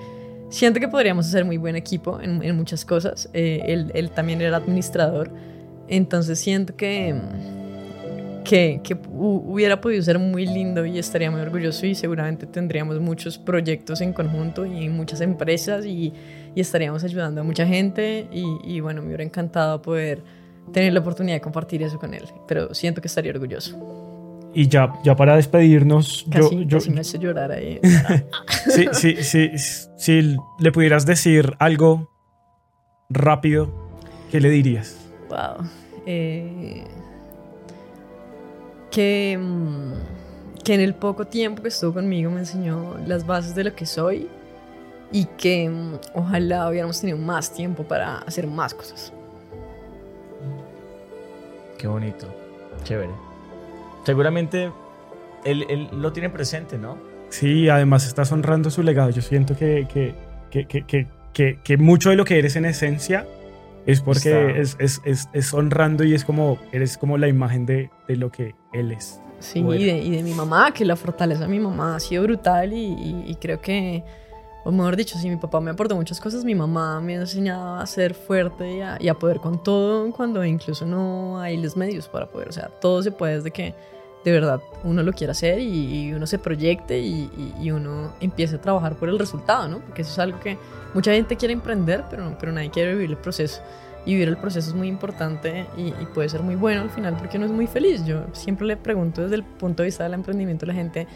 siento 0.50 0.80
que 0.80 0.88
podríamos 0.88 1.28
hacer 1.28 1.46
muy 1.46 1.58
buen 1.58 1.76
equipo 1.76 2.20
en, 2.20 2.56
muchas 2.56 2.84
cosas. 2.84 3.30
Eh, 3.34 3.62
él, 3.68 3.92
él 3.94 4.10
también 4.10 4.42
era 4.42 4.58
administrador. 4.58 5.32
Entonces 5.88 6.40
siento 6.40 6.76
que 6.76 7.14
que, 8.44 8.82
que 8.84 8.98
hubiera 9.12 9.80
podido 9.82 10.02
ser 10.02 10.20
muy 10.20 10.46
lindo 10.46 10.86
y 10.86 11.00
estaría 11.00 11.32
muy 11.32 11.42
orgulloso 11.42 11.86
y 11.86 11.96
seguramente 11.96 12.46
tendríamos 12.46 13.00
muchos 13.00 13.38
proyectos 13.38 14.02
en 14.02 14.14
conjunto 14.14 14.66
y 14.66 14.90
muchas 14.90 15.22
empresas 15.22 15.86
y, 15.86 16.14
y 16.54 16.62
estaríamos 16.62 17.04
ayudando 17.04 17.42
a 17.42 17.44
mucha 17.44 17.66
gente 17.66 18.28
y, 18.32 18.44
y, 18.64 18.80
bueno, 18.80 19.02
me 19.02 19.08
hubiera 19.08 19.24
encantado 19.24 19.82
poder 19.82 20.24
tener 20.72 20.94
la 20.94 21.00
oportunidad 21.00 21.38
de 21.38 21.42
compartir 21.42 21.84
eso 21.84 21.98
con 22.00 22.14
él, 22.14 22.24
pero 22.48 22.74
siento 22.74 23.02
que 23.02 23.08
estaría 23.08 23.32
orgulloso. 23.32 24.02
Y 24.54 24.68
ya, 24.68 24.94
ya 25.04 25.16
para 25.16 25.36
despedirnos, 25.36 26.26
casi, 26.30 26.58
yo, 26.58 26.62
yo 26.62 26.78
casi 26.78 26.92
me 26.92 27.02
hace 27.02 27.18
llorar 27.18 27.52
ahí. 27.52 27.80
sí, 28.70 28.88
sí, 28.92 29.16
sí, 29.24 29.52
si 29.98 30.38
le 30.60 30.72
pudieras 30.72 31.06
decir 31.06 31.54
algo 31.58 32.12
rápido, 33.10 33.90
¿qué 34.32 34.40
le 34.40 34.50
dirías? 34.50 34.96
Wow. 35.30 35.68
Eh, 36.06 36.84
que, 38.94 39.38
mm, 39.42 40.64
que 40.64 40.76
en 40.76 40.80
el 40.80 40.94
poco 40.94 41.26
tiempo 41.26 41.64
que 41.64 41.70
estuvo 41.70 41.96
conmigo 41.96 42.30
me 42.32 42.42
enseñó 42.42 42.96
las 43.08 43.26
bases 43.26 43.56
de 43.56 43.66
lo 43.66 43.76
que 43.76 43.86
soy 43.86 44.30
y 45.12 45.26
que 45.26 45.68
mm, 45.68 45.96
ojalá 46.14 46.70
hubiéramos 46.70 47.02
tenido 47.02 47.18
más 47.18 47.52
tiempo 47.54 47.84
para 47.84 48.20
hacer 48.20 48.48
más 48.48 48.74
cosas. 48.74 49.12
Qué 51.78 51.88
bonito, 51.88 52.28
chévere. 52.84 53.12
Seguramente 54.06 54.72
él, 55.44 55.66
él 55.70 55.90
lo 55.92 56.14
tiene 56.14 56.30
presente, 56.30 56.78
¿no? 56.78 56.98
Sí, 57.30 57.68
además 57.70 58.06
estás 58.06 58.32
honrando 58.32 58.70
su 58.70 58.84
legado. 58.84 59.10
Yo 59.10 59.24
siento 59.24 59.58
que, 59.58 59.88
que, 59.92 60.14
que, 60.52 61.08
que, 61.34 61.60
que 61.64 61.78
mucho 61.78 62.12
de 62.12 62.16
lo 62.16 62.26
que 62.26 62.38
eres 62.38 62.56
en 62.56 62.66
esencia 62.66 63.26
es 63.86 64.02
porque 64.02 64.60
es, 64.60 64.76
es, 64.80 65.02
es, 65.04 65.30
es, 65.34 65.54
honrando 65.54 66.04
y 66.04 66.14
es 66.14 66.24
como, 66.24 66.58
eres 66.72 66.98
como 66.98 67.18
la 67.18 67.28
imagen 67.28 67.66
de, 67.66 67.90
de 68.08 68.16
lo 68.16 68.32
que 68.32 68.56
él 68.72 68.92
es. 68.92 69.20
Sí, 69.40 69.60
y 69.60 69.84
de, 69.84 69.98
y 69.98 70.10
de, 70.12 70.24
mi 70.24 70.34
mamá, 70.34 70.72
que 70.72 70.86
la 70.86 70.96
fortaleza 70.96 71.42
de 71.42 71.48
mi 71.50 71.60
mamá 71.60 71.98
ha 71.98 72.00
sido 72.00 72.24
brutal 72.24 72.72
y, 72.72 73.26
y, 73.28 73.36
creo 73.36 73.60
que, 73.60 74.04
o 74.64 74.72
mejor 74.72 74.96
dicho, 74.96 75.18
si 75.18 75.30
mi 75.30 75.36
papá 75.36 75.60
me 75.60 75.72
aportó 75.72 75.98
muchas 75.98 76.22
cosas, 76.22 76.46
mi 76.46 76.56
mamá 76.56 77.02
me 77.02 77.18
ha 77.18 77.22
enseñado 77.22 77.76
a 77.76 77.86
ser 77.86 78.14
fuerte 78.14 78.78
y 78.78 78.82
a, 78.82 78.98
y 79.02 79.10
a 79.10 79.16
poder 79.16 79.40
con 79.40 79.62
todo 79.62 80.10
cuando 80.14 80.46
incluso 80.46 80.86
no 80.86 81.42
hay 81.42 81.58
los 81.58 81.76
medios 81.76 82.08
para 82.08 82.30
poder, 82.30 82.48
o 82.48 82.54
sea, 82.54 82.70
todo 82.80 83.04
se 83.04 83.12
puede 83.12 83.36
desde 83.36 83.52
que 83.52 83.76
de 84.24 84.32
verdad 84.32 84.62
uno 84.84 85.04
lo 85.04 85.14
quiera 85.14 85.32
hacer 85.32 85.60
y, 85.60 86.14
uno 86.14 86.28
se 86.28 86.40
proyecte 86.40 87.00
y, 87.00 87.72
uno 87.72 88.14
empiece 88.20 88.56
a 88.56 88.62
trabajar 88.62 88.96
por 88.96 89.10
el 89.10 89.20
resultado, 89.20 89.68
¿no? 89.68 89.80
Porque 89.80 90.02
eso 90.02 90.12
es 90.12 90.20
algo 90.20 90.40
que 90.40 90.58
mucha 90.94 91.12
gente 91.12 91.36
quiere 91.36 91.54
emprender, 91.54 92.04
pero, 92.10 92.36
pero 92.40 92.52
nadie 92.52 92.70
quiere 92.70 92.94
vivir 92.94 93.12
el 93.12 93.18
proceso. 93.18 93.62
Y 94.06 94.14
vivir 94.14 94.28
el 94.28 94.38
proceso 94.38 94.70
es 94.70 94.76
muy 94.76 94.90
importante 94.90 95.66
y, 95.78 95.92
puede 96.14 96.28
ser 96.28 96.42
muy 96.42 96.56
bueno 96.56 96.82
al 96.82 96.90
final 96.90 97.16
porque 97.18 97.38
uno 97.38 97.46
es 97.46 97.52
muy 97.52 97.68
feliz. 97.68 98.06
Yo 98.06 98.26
siempre 98.34 98.68
le 98.68 98.78
pregunto 98.78 99.22
desde 99.22 99.36
el 99.36 99.44
punto 99.44 99.84
de 99.84 99.88
vista 99.88 100.04
del 100.04 100.14
emprendimiento 100.14 100.66
a 100.66 100.68
la 100.68 100.74
gente 100.74 101.08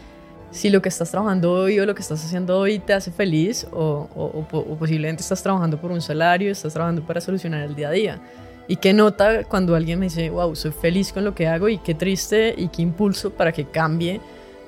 si 0.50 0.70
lo 0.70 0.80
que 0.80 0.88
estás 0.88 1.10
trabajando 1.10 1.52
hoy 1.52 1.78
o 1.78 1.84
lo 1.84 1.94
que 1.94 2.00
estás 2.00 2.24
haciendo 2.24 2.58
hoy 2.58 2.78
te 2.78 2.94
hace 2.94 3.10
feliz 3.10 3.66
o, 3.70 4.08
o 4.14 4.76
posiblemente 4.78 5.20
estás 5.20 5.42
trabajando 5.42 5.78
por 5.78 5.92
un 5.92 6.00
salario, 6.00 6.50
estás 6.50 6.72
trabajando 6.72 7.02
para 7.02 7.20
solucionar 7.20 7.60
el 7.64 7.74
día 7.74 7.88
a 7.88 7.90
día. 7.90 8.20
Y 8.68 8.76
qué 8.76 8.92
nota 8.92 9.44
cuando 9.44 9.74
alguien 9.74 9.98
me 9.98 10.06
dice, 10.06 10.28
wow, 10.28 10.54
soy 10.54 10.72
feliz 10.72 11.12
con 11.12 11.24
lo 11.24 11.34
que 11.34 11.48
hago 11.48 11.70
y 11.70 11.78
qué 11.78 11.94
triste 11.94 12.54
y 12.56 12.68
qué 12.68 12.82
impulso 12.82 13.30
para 13.30 13.50
que 13.50 13.64
cambie 13.64 14.20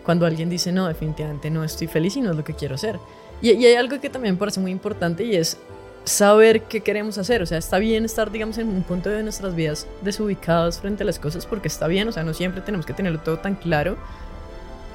cuando 0.05 0.25
alguien 0.25 0.49
dice, 0.49 0.73
no, 0.73 0.89
definitivamente 0.89 1.51
no 1.51 1.63
estoy 1.63 1.87
feliz 1.87 2.17
y 2.17 2.23
no 2.23 2.31
es 2.31 2.37
lo 2.37 2.43
que 2.43 2.55
quiero 2.55 2.77
hacer. 2.77 2.99
Y, 3.43 3.53
y 3.53 3.67
hay 3.67 3.75
algo 3.75 4.01
que 4.01 4.09
también 4.09 4.35
me 4.35 4.39
parece 4.39 4.59
muy 4.59 4.71
importante 4.71 5.23
y 5.23 5.37
es 5.37 5.59
saber 6.05 6.63
qué 6.63 6.81
queremos 6.81 7.19
hacer. 7.19 7.43
O 7.43 7.47
sea, 7.47 7.59
está 7.59 7.79
bien 7.79 8.07
estar, 8.07 8.31
digamos, 8.31 8.57
en 8.57 8.69
un 8.69 8.83
punto 8.83 9.11
de 9.11 9.23
nuestras 9.23 9.55
vidas 9.55 9.87
desubicados 10.01 10.79
frente 10.79 11.03
a 11.03 11.07
las 11.07 11.19
cosas 11.19 11.45
porque 11.45 11.69
está 11.69 11.87
bien, 11.87 12.09
o 12.09 12.13
sea, 12.13 12.23
no 12.23 12.33
siempre 12.33 12.63
tenemos 12.63 12.87
que 12.87 12.95
tenerlo 12.95 13.21
todo 13.21 13.39
tan 13.39 13.55
claro. 13.55 13.99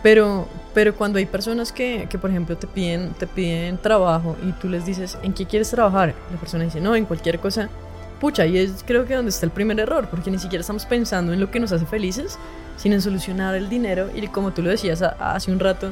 Pero, 0.01 0.47
pero 0.73 0.95
cuando 0.95 1.17
hay 1.17 1.25
personas 1.25 1.71
que, 1.71 2.07
que, 2.09 2.19
por 2.19 2.29
ejemplo, 2.29 2.57
te 2.57 2.67
piden, 2.67 3.11
te 3.13 3.25
piden 3.25 3.77
trabajo 3.77 4.35
y 4.47 4.51
tú 4.53 4.67
les 4.69 4.85
dices, 4.85 5.17
¿en 5.23 5.33
qué 5.33 5.45
quieres 5.45 5.69
trabajar? 5.69 6.13
La 6.31 6.39
persona 6.39 6.63
dice, 6.63 6.79
no, 6.79 6.95
en 6.95 7.05
cualquier 7.05 7.39
cosa 7.39 7.69
pucha, 8.15 8.45
y 8.45 8.57
es 8.57 8.83
creo 8.85 9.05
que 9.05 9.15
donde 9.15 9.29
está 9.29 9.45
el 9.45 9.51
primer 9.51 9.79
error, 9.79 10.07
porque 10.09 10.31
ni 10.31 10.39
siquiera 10.39 10.61
estamos 10.61 10.85
pensando 10.85 11.33
en 11.33 11.39
lo 11.39 11.51
que 11.51 11.59
nos 11.59 11.71
hace 11.71 11.85
felices, 11.85 12.37
sino 12.77 12.95
en 12.95 13.01
solucionar 13.01 13.55
el 13.55 13.69
dinero 13.69 14.09
y 14.13 14.25
como 14.27 14.53
tú 14.53 14.61
lo 14.61 14.69
decías 14.69 15.01
hace 15.01 15.51
un 15.51 15.59
rato, 15.59 15.91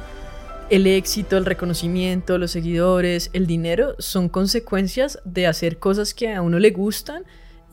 el 0.69 0.87
éxito, 0.87 1.37
el 1.37 1.45
reconocimiento, 1.45 2.37
los 2.37 2.51
seguidores, 2.51 3.29
el 3.33 3.47
dinero 3.47 3.95
son 3.99 4.29
consecuencias 4.29 5.19
de 5.23 5.47
hacer 5.47 5.77
cosas 5.77 6.13
que 6.13 6.33
a 6.33 6.41
uno 6.41 6.59
le 6.59 6.71
gustan 6.71 7.23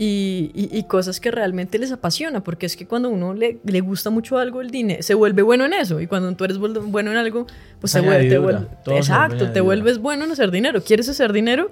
y, 0.03 0.51
y, 0.55 0.83
cosas 0.85 1.21
que 1.21 1.31
realmente 1.31 1.79
les 1.79 1.93
apasiona, 1.93 2.43
porque 2.43 2.65
es 2.65 2.75
que 2.75 2.87
cuando 2.87 3.11
uno 3.11 3.35
le, 3.35 3.59
le, 3.63 3.81
gusta 3.83 4.09
mucho 4.09 4.39
algo, 4.39 4.63
el 4.63 4.71
dinero 4.71 5.03
se 5.03 5.13
vuelve 5.13 5.43
bueno 5.43 5.67
en 5.67 5.75
eso, 5.75 6.01
y 6.01 6.07
cuando 6.07 6.35
tú 6.35 6.45
eres 6.45 6.57
bueno 6.57 7.11
en 7.11 7.19
algo, 7.19 7.47
pues 7.81 7.93
se 7.93 8.01
vuelve, 8.01 8.31
te 8.31 8.39
vuelve 8.39 8.67
exacto, 8.97 9.53
te 9.53 9.61
vuelves 9.61 9.99
bueno 9.99 10.25
en 10.25 10.33
hacer 10.33 10.51
dinero. 10.51 10.83
¿Quieres 10.83 11.07
hacer 11.11 11.35
dinero? 11.35 11.71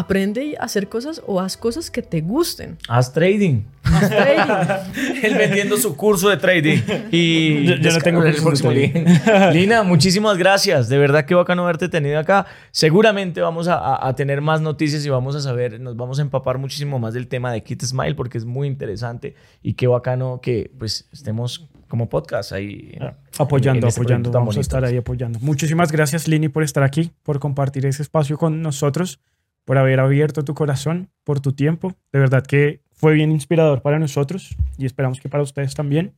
Aprende 0.00 0.56
a 0.58 0.64
hacer 0.64 0.88
cosas 0.88 1.22
o 1.26 1.40
haz 1.40 1.56
cosas 1.56 1.90
que 1.90 2.02
te 2.02 2.22
gusten. 2.22 2.78
Haz 2.88 3.12
trading. 3.12 3.64
Haz 3.84 4.08
trading. 4.08 5.22
Él 5.22 5.34
vendiendo 5.34 5.76
su 5.76 5.94
curso 5.94 6.30
de 6.30 6.38
trading. 6.38 6.78
Y 7.10 7.66
yo, 7.66 7.92
no 7.92 8.00
tengo 8.00 8.22
el 8.24 8.34
próximo 8.36 8.70
Lina, 9.52 9.82
muchísimas 9.82 10.38
gracias. 10.38 10.88
De 10.88 10.96
verdad 10.96 11.26
que 11.26 11.34
bacano 11.34 11.64
haberte 11.64 11.88
tenido 11.88 12.18
acá. 12.18 12.46
Seguramente 12.70 13.42
vamos 13.42 13.68
a, 13.68 14.06
a, 14.06 14.14
tener 14.14 14.40
más 14.40 14.62
noticias 14.62 15.04
y 15.04 15.10
vamos 15.10 15.36
a 15.36 15.40
saber, 15.40 15.78
nos 15.80 15.96
vamos 15.96 16.18
a 16.18 16.22
empapar 16.22 16.56
muchísimo 16.56 16.98
más 16.98 17.12
del 17.12 17.28
tema 17.28 17.52
de 17.52 17.62
Kit 17.62 17.82
Smile 17.82 18.14
porque 18.14 18.38
es 18.38 18.46
muy 18.46 18.68
interesante 18.68 19.34
y 19.62 19.74
qué 19.74 19.86
bacano 19.86 20.40
que 20.42 20.70
pues 20.78 21.08
estemos 21.12 21.68
como 21.88 22.08
podcast 22.08 22.52
ahí. 22.52 22.96
Ah, 23.00 23.14
apoyando, 23.38 23.86
este 23.86 24.00
apoyando. 24.00 24.30
Vamos 24.30 24.56
a 24.56 24.60
estar 24.60 24.82
ahí 24.82 24.96
apoyando. 24.96 25.38
Muchísimas 25.40 25.92
gracias, 25.92 26.26
Lini, 26.26 26.48
por 26.48 26.62
estar 26.62 26.84
aquí, 26.84 27.10
por 27.22 27.38
compartir 27.38 27.84
ese 27.84 28.02
espacio 28.02 28.38
con 28.38 28.62
nosotros 28.62 29.20
por 29.70 29.78
haber 29.78 30.00
abierto 30.00 30.44
tu 30.44 30.52
corazón, 30.52 31.10
por 31.22 31.38
tu 31.38 31.52
tiempo. 31.52 31.94
De 32.12 32.18
verdad 32.18 32.44
que 32.44 32.80
fue 32.90 33.14
bien 33.14 33.30
inspirador 33.30 33.82
para 33.82 34.00
nosotros 34.00 34.56
y 34.76 34.84
esperamos 34.84 35.20
que 35.20 35.28
para 35.28 35.44
ustedes 35.44 35.76
también. 35.76 36.12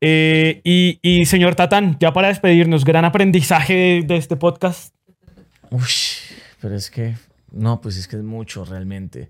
Eh, 0.00 0.60
y, 0.62 1.24
señor 1.26 1.56
Tatán, 1.56 1.96
ya 1.98 2.12
para 2.12 2.28
despedirnos, 2.28 2.84
gran 2.84 3.04
aprendizaje 3.04 4.04
de, 4.06 4.16
este 4.16 4.36
podcast. 4.36 4.94
Uy, 5.72 5.80
pero 6.60 6.76
es 6.76 6.88
que, 6.88 7.16
no, 7.50 7.80
pues 7.80 7.96
es 7.96 8.06
que 8.06 8.14
es 8.14 8.22
mucho 8.22 8.64
realmente. 8.64 9.28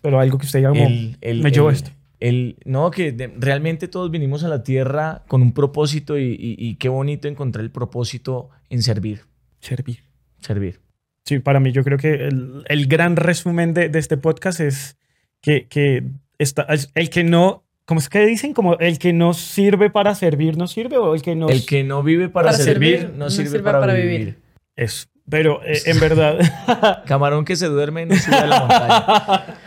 Pero 0.00 0.18
algo 0.18 0.36
que 0.38 0.46
usted 0.46 0.62
ya 0.62 0.70
el, 0.70 1.40
me 1.40 1.52
llevó 1.52 1.70
esto. 1.70 1.92
El, 2.18 2.56
no, 2.64 2.90
que 2.90 3.14
realmente 3.38 3.86
todos 3.86 4.10
vinimos 4.10 4.42
a 4.42 4.48
la 4.48 4.64
tierra 4.64 5.22
con 5.28 5.40
un 5.40 5.52
propósito 5.52 6.18
y, 6.18 6.36
y 6.36 6.74
qué 6.80 6.88
bonito 6.88 7.28
encontrar 7.28 7.64
el 7.64 7.70
propósito 7.70 8.50
en 8.70 8.82
servir. 8.82 9.20
Servir. 9.60 10.02
Servir. 10.40 10.81
Sí, 11.24 11.38
para 11.38 11.60
mí 11.60 11.72
yo 11.72 11.84
creo 11.84 11.98
que 11.98 12.28
el, 12.66 12.86
gran 12.86 13.16
resumen 13.16 13.74
de, 13.74 13.90
este 13.94 14.16
podcast 14.16 14.60
es 14.60 14.96
que, 15.40 15.66
que 15.68 16.04
está, 16.38 16.66
el 16.94 17.10
que 17.10 17.22
no, 17.22 17.64
¿cómo 17.84 18.00
es 18.00 18.08
que 18.08 18.26
dicen? 18.26 18.54
Como 18.54 18.76
el 18.78 18.98
que 18.98 19.12
no 19.12 19.32
sirve 19.32 19.88
para 19.90 20.14
servir 20.14 20.56
no 20.56 20.66
sirve 20.66 20.96
o 20.98 21.14
el 21.14 21.22
que 21.22 21.36
no... 21.36 21.48
El 21.48 21.64
que 21.64 21.84
no 21.84 22.02
vive 22.02 22.28
para, 22.28 22.52
servir, 22.52 23.12
no, 23.16 23.30
sirve, 23.30 23.60
para, 23.60 23.94
vivir. 23.94 24.38
Eso. 24.74 25.06
Pero 25.28 25.62
eh, 25.64 25.78
en 25.86 26.00
verdad. 26.00 27.04
Camarón 27.06 27.44
que 27.44 27.54
se 27.54 27.66
duerme 27.66 28.04
no 28.06 28.16
sube 28.16 28.36
a 28.36 28.46
la 28.46 28.60
montaña. 28.60 29.58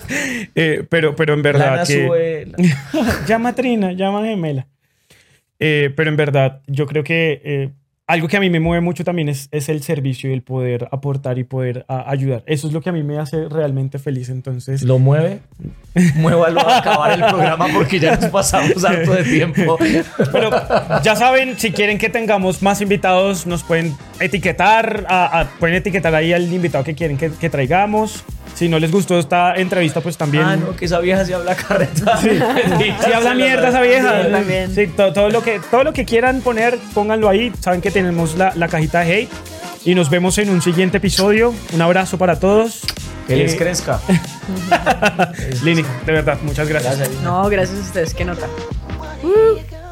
Eh, 0.53 0.85
pero, 0.87 1.15
pero 1.15 1.33
en 1.33 1.41
verdad. 1.41 1.85
que... 1.85 2.47
llama 3.27 3.55
Trina, 3.55 3.91
llama 3.93 4.21
Gemela. 4.23 4.67
Eh, 5.57 5.91
pero 5.95 6.11
en 6.11 6.15
verdad, 6.15 6.61
yo 6.67 6.85
creo 6.85 7.03
que 7.03 7.71
algo 8.07 8.27
que 8.27 8.37
a 8.37 8.39
mí 8.39 8.51
me 8.51 8.59
mueve 8.59 8.81
mucho 8.81 9.03
también 9.03 9.29
es, 9.29 9.49
es 9.51 9.67
el 9.67 9.81
servicio 9.81 10.29
y 10.29 10.33
el 10.33 10.43
poder 10.43 10.87
aportar 10.91 11.39
y 11.39 11.43
poder 11.43 11.85
ayudar. 11.87 12.43
Eso 12.45 12.67
es 12.67 12.73
lo 12.73 12.81
que 12.81 12.89
a 12.89 12.91
mí 12.91 13.01
me 13.01 13.17
hace 13.17 13.49
realmente 13.49 13.97
feliz. 13.97 14.29
Entonces. 14.29 14.83
¿Lo 14.83 14.99
mueve? 14.99 15.39
Muévalo 16.15 16.61
a 16.61 16.77
acabar 16.77 17.11
el 17.13 17.25
programa 17.25 17.67
porque 17.73 17.99
ya 17.99 18.15
nos 18.15 18.29
pasamos 18.29 18.83
harto 18.85 19.13
de 19.13 19.23
tiempo. 19.23 19.77
Pero 20.31 20.51
ya 21.03 21.15
saben, 21.15 21.57
si 21.57 21.71
quieren 21.71 21.97
que 21.97 22.09
tengamos 22.09 22.61
más 22.61 22.81
invitados, 22.81 23.47
nos 23.47 23.63
pueden 23.63 23.95
etiquetar, 24.19 25.07
pueden 25.59 25.75
etiquetar 25.75 26.13
ahí 26.13 26.31
al 26.31 26.51
invitado 26.53 26.83
que 26.83 26.93
quieren 26.93 27.17
que, 27.17 27.31
que 27.31 27.49
traigamos. 27.49 28.23
Si 28.55 28.69
no 28.69 28.79
les 28.79 28.89
gustó 28.89 29.19
esta 29.19 29.55
entrevista, 29.55 29.99
pues 30.01 30.17
también. 30.17 30.43
Ah, 30.45 30.55
no, 30.55 30.75
que 30.75 30.85
esa 30.85 30.99
vieja 30.99 31.25
sí 31.25 31.33
habla 31.33 31.55
carreta. 31.55 32.17
Sí, 32.17 32.29
sí, 32.29 33.11
habla 33.13 33.35
mierda 33.35 33.67
esa 33.67 33.81
vieja. 33.81 34.23
Sí, 34.23 34.31
también. 34.31 34.73
Sí, 34.73 34.87
todo, 34.87 35.29
lo 35.29 35.43
que, 35.43 35.59
todo 35.69 35.83
lo 35.83 35.91
que 35.91 36.05
quieran 36.05 36.39
poner, 36.41 36.77
pónganlo 36.93 37.27
ahí. 37.27 37.51
Saben 37.59 37.81
que 37.81 37.91
tenemos 37.91 38.37
la, 38.37 38.53
la 38.55 38.69
cajita 38.69 39.01
de 39.01 39.13
hate. 39.13 39.29
Y 39.83 39.93
nos 39.93 40.09
vemos 40.09 40.37
en 40.37 40.49
un 40.49 40.61
siguiente 40.61 40.97
episodio. 40.97 41.53
Un 41.73 41.81
abrazo 41.81 42.17
para 42.17 42.39
todos. 42.39 42.81
Que 43.27 43.35
les 43.35 43.53
eh, 43.53 43.57
crezca. 43.57 43.99
Lini, 45.63 45.83
de 46.05 46.11
verdad, 46.11 46.37
muchas 46.41 46.67
gracias. 46.69 47.09
no, 47.23 47.49
gracias 47.49 47.77
a 47.77 47.81
ustedes. 47.81 48.13
Qué 48.13 48.23
nota. 48.23 48.47
Uh. 49.21 49.84